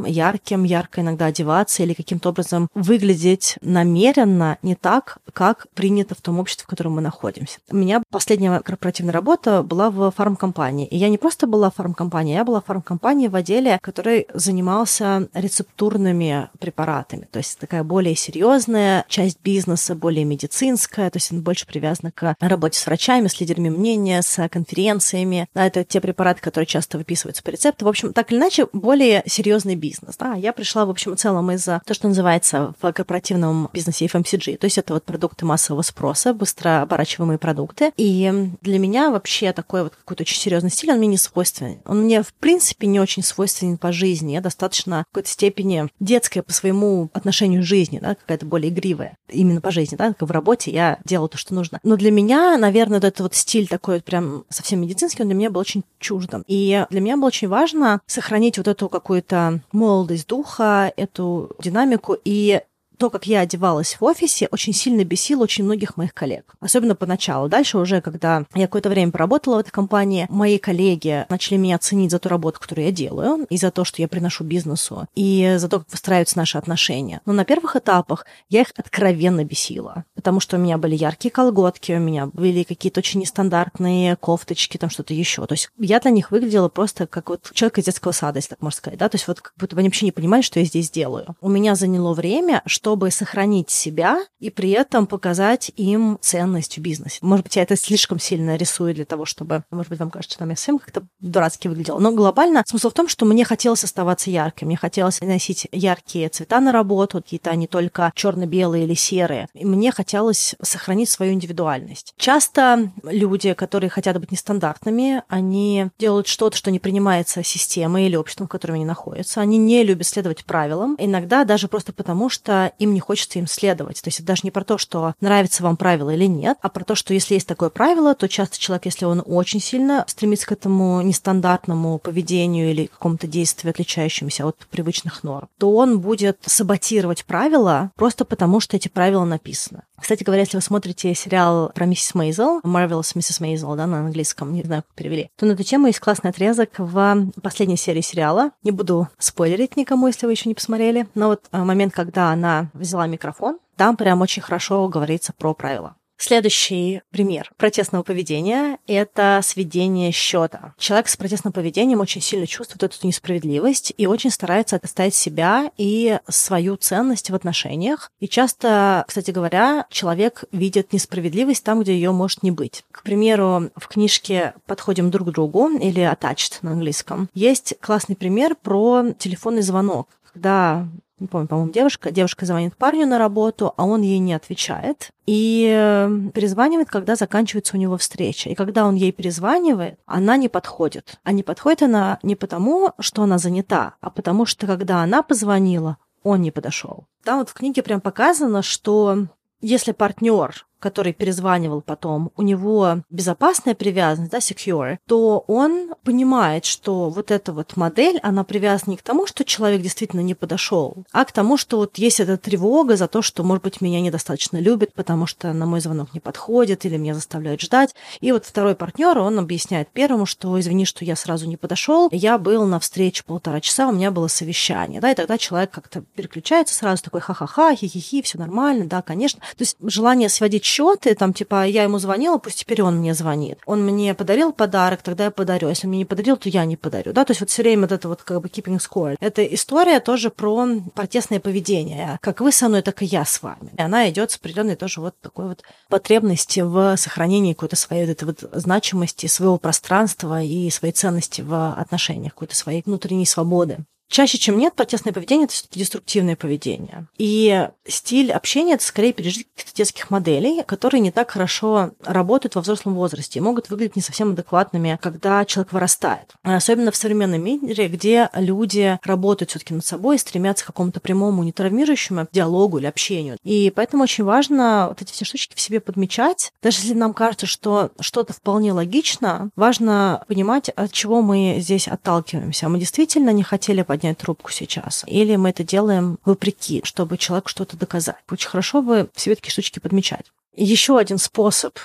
ярким, 0.04 0.64
ярко 0.64 1.00
иногда 1.00 1.26
одеваться 1.26 1.82
или 1.82 1.94
каким-то 1.94 2.30
образом 2.30 2.68
выглядеть 2.74 3.56
намеренно 3.60 4.58
не 4.62 4.74
так, 4.74 5.18
как 5.32 5.66
принято 5.74 6.14
в 6.14 6.20
том 6.20 6.38
обществе, 6.38 6.64
в 6.64 6.68
котором 6.68 6.94
мы 6.94 7.00
находимся. 7.00 7.58
У 7.70 7.76
меня 7.76 8.02
последняя 8.10 8.60
корпоративная 8.60 9.12
работа 9.12 9.62
была 9.62 9.90
в 9.90 10.10
фармкомпании. 10.10 10.86
И 10.86 10.96
я 10.96 11.08
не 11.08 11.18
просто 11.18 11.46
была 11.46 11.70
в 11.70 11.74
фармкомпании, 11.74 12.34
я 12.34 12.44
была 12.44 12.60
в 12.60 12.66
фармкомпании 12.66 13.28
в 13.28 13.36
отделе, 13.36 13.78
который 13.82 14.26
занимался 14.34 15.28
рецептурными 15.34 16.50
препаратами. 16.58 17.28
То 17.30 17.38
есть 17.38 17.58
такая 17.58 17.84
более 17.84 18.16
серьезная 18.16 19.04
часть 19.08 19.40
бизнеса, 19.42 19.94
более 19.94 20.24
медицинская, 20.24 21.10
то 21.10 21.16
есть 21.16 21.32
она 21.32 21.40
больше 21.40 21.66
привязана 21.66 22.10
к 22.12 22.36
работе 22.40 22.78
с 22.78 22.86
врачами, 22.86 23.28
с 23.28 23.40
лидерами 23.40 23.68
мнения, 23.68 24.22
с 24.22 24.48
конференциями. 24.48 25.48
Да, 25.54 25.66
это 25.66 25.84
те 25.84 26.00
препараты, 26.00 26.40
которые 26.40 26.66
часто 26.66 26.98
выписываются 26.98 27.42
по 27.42 27.50
рецепту. 27.50 27.84
В 27.84 27.88
общем, 27.88 28.12
так 28.12 28.32
или 28.32 28.38
иначе, 28.38 28.66
более 28.72 29.22
серьезный 29.28 29.76
бизнес. 29.76 30.16
Да. 30.16 30.34
Я 30.34 30.52
пришла, 30.52 30.86
в 30.86 30.90
общем 30.90 31.14
и 31.14 31.16
целом, 31.16 31.50
из 31.50 31.64
то, 31.64 31.82
что 31.92 32.08
называется 32.08 32.74
в 32.80 32.92
корпоративном 32.92 33.70
бизнесе 33.72 34.06
FMCG. 34.06 34.56
То 34.58 34.66
есть 34.66 34.78
это 34.78 34.94
вот 34.94 35.04
продукты 35.04 35.44
массового 35.44 35.82
спроса, 35.82 36.34
быстро 36.34 36.82
оборачиваемые 36.82 37.38
продукты. 37.38 37.92
И 37.96 38.50
для 38.62 38.78
меня 38.78 39.10
вообще 39.10 39.52
такой 39.52 39.84
вот 39.84 39.94
какой-то 39.94 40.22
очень 40.22 40.38
серьезный 40.38 40.70
стиль, 40.70 40.92
он 40.92 40.98
мне 40.98 41.08
не 41.08 41.18
свойственен. 41.18 41.80
Он 41.84 42.02
мне, 42.02 42.22
в 42.22 42.32
принципе, 42.34 42.86
не 42.86 43.00
очень 43.00 43.22
свойственен 43.22 43.78
по 43.78 43.92
жизни. 43.92 44.32
Я 44.32 44.40
достаточно 44.40 45.04
в 45.08 45.12
какой-то 45.12 45.28
степени 45.28 45.88
детская 46.00 46.42
по 46.42 46.52
своему 46.52 47.10
отношению 47.12 47.62
к 47.62 47.66
жизни, 47.66 47.98
да, 47.98 48.14
какая-то 48.14 48.46
более 48.46 48.70
игривая. 48.70 49.16
Именно 49.28 49.60
по 49.60 49.70
жизни, 49.70 49.96
да, 49.96 50.12
как 50.12 50.28
в 50.28 50.32
работе 50.32 50.70
я 50.70 50.98
делала 51.04 51.28
то, 51.28 51.38
что 51.38 51.54
нужно. 51.54 51.80
Но 51.82 51.96
для 51.96 52.10
меня, 52.10 52.56
наверное, 52.56 52.98
вот 52.98 53.04
этот 53.04 53.20
вот 53.20 53.34
стиль 53.34 53.68
такой 53.68 53.96
вот 53.96 54.04
прям 54.04 54.44
совсем 54.48 54.80
медицинский, 54.80 55.22
он 55.22 55.28
для 55.28 55.36
меня 55.36 55.50
был 55.50 55.60
очень 55.60 55.84
чуждым. 55.98 56.44
И 56.46 56.86
для 56.90 57.00
меня 57.00 57.16
было 57.16 57.26
очень 57.26 57.48
важно 57.48 58.00
сохранить 58.06 58.58
вот 58.58 58.68
эту 58.68 58.88
какую-то 59.20 59.60
молодость 59.72 60.28
духа, 60.28 60.92
эту 60.96 61.50
динамику. 61.60 62.16
И 62.24 62.60
то, 62.98 63.10
как 63.10 63.26
я 63.26 63.40
одевалась 63.40 63.96
в 63.98 64.04
офисе, 64.04 64.48
очень 64.50 64.74
сильно 64.74 65.04
бесило 65.04 65.44
очень 65.44 65.64
многих 65.64 65.96
моих 65.96 66.12
коллег. 66.12 66.54
Особенно 66.60 66.94
поначалу. 66.94 67.48
Дальше 67.48 67.78
уже, 67.78 68.00
когда 68.00 68.44
я 68.54 68.66
какое-то 68.66 68.88
время 68.90 69.12
поработала 69.12 69.56
в 69.56 69.58
этой 69.60 69.70
компании, 69.70 70.26
мои 70.28 70.58
коллеги 70.58 71.24
начали 71.28 71.56
меня 71.56 71.78
ценить 71.78 72.10
за 72.10 72.18
ту 72.18 72.28
работу, 72.28 72.60
которую 72.60 72.86
я 72.86 72.92
делаю, 72.92 73.46
и 73.48 73.56
за 73.56 73.70
то, 73.70 73.84
что 73.84 74.02
я 74.02 74.08
приношу 74.08 74.44
бизнесу, 74.44 75.06
и 75.14 75.54
за 75.58 75.68
то, 75.68 75.78
как 75.78 75.90
выстраиваются 75.90 76.36
наши 76.38 76.58
отношения. 76.58 77.20
Но 77.24 77.32
на 77.32 77.44
первых 77.44 77.76
этапах 77.76 78.26
я 78.48 78.62
их 78.62 78.72
откровенно 78.76 79.44
бесила, 79.44 80.04
потому 80.14 80.40
что 80.40 80.56
у 80.56 80.60
меня 80.60 80.76
были 80.76 80.96
яркие 80.96 81.30
колготки, 81.30 81.92
у 81.92 82.00
меня 82.00 82.26
были 82.26 82.64
какие-то 82.64 82.98
очень 82.98 83.20
нестандартные 83.20 84.16
кофточки, 84.16 84.76
там 84.76 84.90
что-то 84.90 85.14
еще. 85.14 85.46
То 85.46 85.54
есть 85.54 85.70
я 85.78 86.00
для 86.00 86.10
них 86.10 86.30
выглядела 86.30 86.68
просто 86.68 87.06
как 87.06 87.30
вот 87.30 87.50
человек 87.54 87.78
из 87.78 87.84
детского 87.84 88.12
сада, 88.12 88.38
если 88.38 88.50
так 88.50 88.62
можно 88.62 88.76
сказать, 88.76 88.98
да, 88.98 89.08
то 89.08 89.14
есть 89.14 89.28
вот 89.28 89.40
как 89.40 89.52
будто 89.56 89.76
бы 89.76 89.80
они 89.80 89.88
вообще 89.88 90.06
не 90.06 90.12
понимали, 90.12 90.42
что 90.42 90.58
я 90.58 90.66
здесь 90.66 90.90
делаю. 90.90 91.36
У 91.40 91.48
меня 91.48 91.74
заняло 91.74 92.12
время, 92.12 92.62
что 92.66 92.87
чтобы 92.88 93.10
сохранить 93.10 93.68
себя 93.68 94.18
и 94.40 94.48
при 94.48 94.70
этом 94.70 95.06
показать 95.06 95.70
им 95.76 96.16
ценность 96.22 96.78
в 96.78 96.80
бизнесе. 96.80 97.18
Может 97.20 97.44
быть, 97.44 97.56
я 97.56 97.62
это 97.62 97.76
слишком 97.76 98.18
сильно 98.18 98.56
рисую 98.56 98.94
для 98.94 99.04
того, 99.04 99.26
чтобы, 99.26 99.62
может 99.70 99.90
быть, 99.90 99.98
вам 99.98 100.10
кажется, 100.10 100.32
что 100.32 100.38
там 100.38 100.48
я 100.48 100.56
совсем 100.56 100.78
как-то 100.78 101.02
дурацки 101.20 101.68
выглядела. 101.68 101.98
Но 101.98 102.12
глобально 102.12 102.62
смысл 102.66 102.88
в 102.88 102.94
том, 102.94 103.06
что 103.06 103.26
мне 103.26 103.44
хотелось 103.44 103.84
оставаться 103.84 104.30
яркой. 104.30 104.64
Мне 104.64 104.78
хотелось 104.78 105.20
носить 105.20 105.68
яркие 105.70 106.30
цвета 106.30 106.60
на 106.60 106.72
работу, 106.72 107.18
какие-то 107.18 107.54
не 107.56 107.66
только 107.66 108.10
черно-белые 108.14 108.84
или 108.84 108.94
серые. 108.94 109.48
И 109.52 109.66
мне 109.66 109.92
хотелось 109.92 110.54
сохранить 110.62 111.10
свою 111.10 111.34
индивидуальность. 111.34 112.14
Часто 112.16 112.90
люди, 113.02 113.52
которые 113.52 113.90
хотят 113.90 114.18
быть 114.18 114.32
нестандартными, 114.32 115.24
они 115.28 115.88
делают 115.98 116.26
что-то, 116.26 116.56
что 116.56 116.70
не 116.70 116.78
принимается 116.78 117.42
системой 117.42 118.06
или 118.06 118.16
обществом, 118.16 118.46
в 118.46 118.50
котором 118.50 118.76
они 118.76 118.86
находятся. 118.86 119.42
Они 119.42 119.58
не 119.58 119.84
любят 119.84 120.06
следовать 120.06 120.46
правилам. 120.46 120.96
Иногда 120.98 121.44
даже 121.44 121.68
просто 121.68 121.92
потому, 121.92 122.30
что 122.30 122.72
им 122.78 122.94
не 122.94 123.00
хочется 123.00 123.38
им 123.38 123.46
следовать. 123.46 124.02
То 124.02 124.08
есть 124.08 124.20
это 124.20 124.28
даже 124.28 124.42
не 124.44 124.50
про 124.50 124.64
то, 124.64 124.78
что 124.78 125.14
нравится 125.20 125.62
вам 125.62 125.76
правило 125.76 126.10
или 126.10 126.26
нет, 126.26 126.58
а 126.62 126.68
про 126.68 126.84
то, 126.84 126.94
что 126.94 127.14
если 127.14 127.34
есть 127.34 127.46
такое 127.46 127.70
правило, 127.70 128.14
то 128.14 128.28
часто 128.28 128.58
человек, 128.58 128.86
если 128.86 129.04
он 129.04 129.22
очень 129.24 129.60
сильно 129.60 130.04
стремится 130.06 130.46
к 130.46 130.52
этому 130.52 131.00
нестандартному 131.02 131.98
поведению 131.98 132.70
или 132.70 132.86
какому-то 132.86 133.26
действию, 133.26 133.70
отличающемуся 133.70 134.46
от 134.46 134.56
привычных 134.70 135.22
норм, 135.22 135.48
то 135.58 135.74
он 135.74 136.00
будет 136.00 136.38
саботировать 136.46 137.24
правила 137.24 137.90
просто 137.96 138.24
потому, 138.24 138.60
что 138.60 138.76
эти 138.76 138.88
правила 138.88 139.24
написаны. 139.24 139.82
Кстати 140.00 140.22
говоря, 140.22 140.42
если 140.42 140.56
вы 140.56 140.62
смотрите 140.62 141.14
сериал 141.14 141.72
про 141.74 141.84
миссис 141.86 142.14
Мейзел, 142.14 142.60
Marvelous 142.60 143.16
Mrs. 143.16 143.42
Мейзел, 143.42 143.74
да, 143.74 143.86
на 143.86 144.00
английском, 144.00 144.52
не 144.52 144.62
знаю, 144.62 144.84
как 144.84 144.94
перевели, 144.94 145.30
то 145.36 145.44
на 145.44 145.52
эту 145.52 145.64
тему 145.64 145.88
есть 145.88 145.98
классный 145.98 146.30
отрезок 146.30 146.70
в 146.78 147.30
последней 147.42 147.76
серии 147.76 148.00
сериала. 148.00 148.52
Не 148.62 148.70
буду 148.70 149.08
спойлерить 149.18 149.76
никому, 149.76 150.06
если 150.06 150.26
вы 150.26 150.32
еще 150.32 150.48
не 150.48 150.54
посмотрели, 150.54 151.08
но 151.14 151.28
вот 151.28 151.42
а, 151.50 151.64
момент, 151.64 151.92
когда 151.92 152.30
она 152.30 152.67
взяла 152.74 153.06
микрофон, 153.06 153.58
там 153.76 153.96
прям 153.96 154.20
очень 154.20 154.42
хорошо 154.42 154.88
говорится 154.88 155.32
про 155.32 155.54
правила. 155.54 155.96
Следующий 156.20 157.02
пример 157.12 157.52
протестного 157.56 158.02
поведения– 158.02 158.78
это 158.88 159.38
сведение 159.44 160.10
счета. 160.10 160.74
Человек 160.76 161.06
с 161.08 161.16
протестным 161.16 161.52
поведением 161.52 162.00
очень 162.00 162.20
сильно 162.20 162.44
чувствует 162.44 162.82
эту 162.82 163.06
несправедливость 163.06 163.94
и 163.96 164.08
очень 164.08 164.32
старается 164.32 164.74
отставить 164.74 165.14
себя 165.14 165.70
и 165.76 166.18
свою 166.28 166.74
ценность 166.74 167.30
в 167.30 167.36
отношениях. 167.36 168.10
И 168.18 168.26
часто, 168.26 169.04
кстати 169.06 169.30
говоря, 169.30 169.86
человек 169.90 170.42
видит 170.50 170.92
несправедливость 170.92 171.62
там, 171.62 171.82
где 171.82 171.92
ее 171.94 172.10
может 172.10 172.42
не 172.42 172.50
быть. 172.50 172.84
К 172.90 173.04
примеру, 173.04 173.70
в 173.76 173.86
книжке 173.86 174.54
«Подходим 174.66 175.12
друг 175.12 175.28
к 175.28 175.30
другу» 175.30 175.68
или 175.68 176.02
«Attached» 176.02 176.58
на 176.62 176.72
английском 176.72 177.28
есть 177.32 177.74
классный 177.80 178.16
пример 178.16 178.56
про 178.56 179.12
телефонный 179.18 179.62
звонок 179.62 180.08
когда 180.38 180.86
не 181.20 181.26
помню, 181.26 181.48
по-моему, 181.48 181.72
девушка, 181.72 182.10
девушка 182.10 182.46
звонит 182.46 182.76
парню 182.76 183.06
на 183.06 183.18
работу, 183.18 183.74
а 183.76 183.84
он 183.84 184.02
ей 184.02 184.18
не 184.18 184.34
отвечает 184.34 185.10
и 185.26 185.68
э, 185.70 186.30
перезванивает, 186.32 186.88
когда 186.88 187.16
заканчивается 187.16 187.76
у 187.76 187.80
него 187.80 187.96
встреча. 187.96 188.50
И 188.50 188.54
когда 188.54 188.86
он 188.86 188.94
ей 188.94 189.12
перезванивает, 189.12 189.98
она 190.06 190.36
не 190.36 190.48
подходит. 190.48 191.18
А 191.24 191.32
не 191.32 191.42
подходит 191.42 191.82
она 191.82 192.18
не 192.22 192.36
потому, 192.36 192.92
что 192.98 193.22
она 193.22 193.38
занята, 193.38 193.94
а 194.00 194.10
потому 194.10 194.46
что 194.46 194.66
когда 194.66 195.02
она 195.02 195.22
позвонила, 195.22 195.96
он 196.22 196.42
не 196.42 196.50
подошел. 196.50 197.04
Там 197.24 197.38
вот 197.38 197.48
в 197.48 197.54
книге 197.54 197.82
прям 197.82 198.00
показано, 198.00 198.62
что 198.62 199.26
если 199.60 199.92
партнер 199.92 200.66
который 200.78 201.12
перезванивал 201.12 201.80
потом, 201.80 202.30
у 202.36 202.42
него 202.42 203.02
безопасная 203.10 203.74
привязанность, 203.74 204.32
да, 204.32 204.38
secure, 204.38 204.98
то 205.06 205.44
он 205.46 205.94
понимает, 206.04 206.64
что 206.64 207.08
вот 207.10 207.30
эта 207.30 207.52
вот 207.52 207.76
модель, 207.76 208.18
она 208.22 208.44
привязана 208.44 208.92
не 208.92 208.96
к 208.96 209.02
тому, 209.02 209.26
что 209.26 209.44
человек 209.44 209.82
действительно 209.82 210.20
не 210.20 210.34
подошел, 210.34 211.04
а 211.12 211.24
к 211.24 211.32
тому, 211.32 211.56
что 211.56 211.78
вот 211.78 211.98
есть 211.98 212.20
эта 212.20 212.36
тревога 212.36 212.96
за 212.96 213.08
то, 213.08 213.22
что, 213.22 213.42
может 213.42 213.64
быть, 213.64 213.80
меня 213.80 214.00
недостаточно 214.00 214.58
любят, 214.58 214.92
потому 214.94 215.26
что 215.26 215.52
на 215.52 215.66
мой 215.66 215.80
звонок 215.80 216.14
не 216.14 216.20
подходит 216.20 216.84
или 216.84 216.96
меня 216.96 217.14
заставляют 217.14 217.60
ждать. 217.60 217.94
И 218.20 218.32
вот 218.32 218.44
второй 218.44 218.74
партнер, 218.74 219.18
он 219.18 219.38
объясняет 219.38 219.88
первому, 219.88 220.26
что 220.26 220.58
извини, 220.58 220.84
что 220.84 221.04
я 221.04 221.16
сразу 221.16 221.46
не 221.48 221.56
подошел, 221.56 222.08
я 222.12 222.38
был 222.38 222.66
на 222.66 222.78
встрече 222.80 223.24
полтора 223.24 223.60
часа, 223.60 223.88
у 223.88 223.92
меня 223.92 224.10
было 224.10 224.28
совещание, 224.28 225.00
да, 225.00 225.10
и 225.10 225.14
тогда 225.14 225.38
человек 225.38 225.70
как-то 225.70 226.02
переключается 226.14 226.74
сразу 226.74 227.02
такой 227.02 227.20
ха-ха-ха, 227.20 227.74
хи-хи-хи, 227.74 228.22
все 228.22 228.38
нормально, 228.38 228.86
да, 228.86 229.02
конечно. 229.02 229.40
То 229.40 229.62
есть 229.62 229.76
желание 229.80 230.28
сводить 230.28 230.64
счеты, 230.68 231.14
там, 231.14 231.32
типа, 231.32 231.66
я 231.66 231.82
ему 231.84 231.98
звонила, 231.98 232.38
пусть 232.38 232.60
теперь 232.60 232.82
он 232.82 232.98
мне 232.98 233.14
звонит. 233.14 233.58
Он 233.66 233.82
мне 233.84 234.14
подарил 234.14 234.52
подарок, 234.52 235.02
тогда 235.02 235.24
я 235.24 235.30
подарю. 235.30 235.68
Если 235.68 235.86
мне 235.86 235.98
не 235.98 236.04
подарил, 236.04 236.36
то 236.36 236.48
я 236.48 236.64
не 236.64 236.76
подарю. 236.76 237.12
Да, 237.12 237.24
то 237.24 237.30
есть 237.30 237.40
вот 237.40 237.50
все 237.50 237.62
время 237.62 237.82
вот 237.82 237.92
это 237.92 238.08
вот 238.08 238.22
как 238.22 238.40
бы 238.40 238.48
keeping 238.48 238.78
score. 238.78 239.16
Это 239.20 239.42
история 239.42 240.00
тоже 240.00 240.30
про 240.30 240.66
протестное 240.94 241.40
поведение. 241.40 242.18
Как 242.20 242.40
вы 242.40 242.52
со 242.52 242.68
мной, 242.68 242.82
так 242.82 243.02
и 243.02 243.06
я 243.06 243.24
с 243.24 243.42
вами. 243.42 243.70
И 243.76 243.80
она 243.80 244.08
идет 244.10 244.30
с 244.30 244.36
определенной 244.36 244.76
тоже 244.76 245.00
вот 245.00 245.18
такой 245.20 245.48
вот 245.48 245.62
потребности 245.88 246.60
в 246.60 246.96
сохранении 246.96 247.54
какой-то 247.54 247.76
своей 247.76 248.06
вот 248.06 248.10
этой 248.10 248.24
вот 248.24 248.44
значимости, 248.52 249.26
своего 249.26 249.58
пространства 249.58 250.42
и 250.42 250.70
своей 250.70 250.92
ценности 250.92 251.40
в 251.40 251.72
отношениях, 251.72 252.34
какой-то 252.34 252.54
своей 252.54 252.82
внутренней 252.84 253.26
свободы. 253.26 253.78
Чаще, 254.08 254.38
чем 254.38 254.58
нет, 254.58 254.74
протестное 254.74 255.12
поведение– 255.12 255.44
это 255.46 255.54
все-таки 255.54 255.80
деструктивное 255.80 256.34
поведение. 256.34 257.06
И 257.18 257.68
стиль 257.86 258.32
общения– 258.32 258.72
это 258.74 258.84
скорее 258.84 259.12
пережитки 259.12 259.64
детских 259.74 260.10
моделей, 260.10 260.62
которые 260.64 261.00
не 261.00 261.10
так 261.10 261.30
хорошо 261.30 261.90
работают 262.04 262.54
во 262.54 262.62
взрослом 262.62 262.94
возрасте 262.94 263.38
и 263.38 263.42
могут 263.42 263.70
выглядеть 263.70 263.96
не 263.96 264.02
совсем 264.02 264.30
адекватными, 264.32 264.98
когда 265.00 265.44
человек 265.44 265.72
вырастает. 265.72 266.32
Особенно 266.42 266.90
в 266.90 266.96
современном 266.96 267.42
мире, 267.44 267.88
где 267.88 268.30
люди 268.34 268.98
работают 269.04 269.50
все 269.50 269.58
таки 269.58 269.74
над 269.74 269.84
собой 269.84 270.16
и 270.16 270.18
стремятся 270.18 270.64
к 270.64 270.68
какому-то 270.68 271.00
прямому, 271.00 271.44
нетравмирующему 271.44 272.26
диалогу 272.32 272.78
или 272.78 272.86
общению. 272.86 273.36
И 273.44 273.70
поэтому 273.74 274.04
очень 274.04 274.24
важно 274.24 274.86
вот 274.88 275.02
эти 275.02 275.12
все 275.12 275.24
штучки 275.24 275.54
в 275.54 275.60
себе 275.60 275.80
подмечать. 275.80 276.50
Даже 276.62 276.78
если 276.78 276.94
нам 276.94 277.12
кажется, 277.12 277.46
что 277.46 277.90
что-то 278.00 278.32
вполне 278.32 278.72
логично, 278.72 279.50
важно 279.54 280.24
понимать, 280.28 280.70
от 280.70 280.92
чего 280.92 281.22
мы 281.22 281.56
здесь 281.58 281.88
отталкиваемся. 281.88 282.68
Мы 282.68 282.78
действительно 282.78 283.30
не 283.30 283.42
хотели 283.42 283.82
поднять 283.98 284.18
трубку 284.18 284.50
сейчас? 284.52 285.04
Или 285.06 285.36
мы 285.36 285.50
это 285.50 285.64
делаем 285.64 286.18
вопреки, 286.24 286.82
чтобы 286.84 287.18
человеку 287.18 287.48
что-то 287.48 287.76
доказать? 287.76 288.16
Очень 288.30 288.48
хорошо 288.48 288.80
бы 288.80 289.10
в 289.12 289.20
себе 289.20 289.34
такие 289.34 289.50
штучки 289.50 289.80
подмечать. 289.80 290.26
Еще 290.54 290.96
один 290.98 291.18
способ 291.18 291.78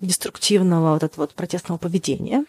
деструктивного 0.00 0.94
вот 0.94 1.02
этого 1.04 1.22
вот 1.22 1.34
протестного 1.34 1.78
поведения 1.78 2.44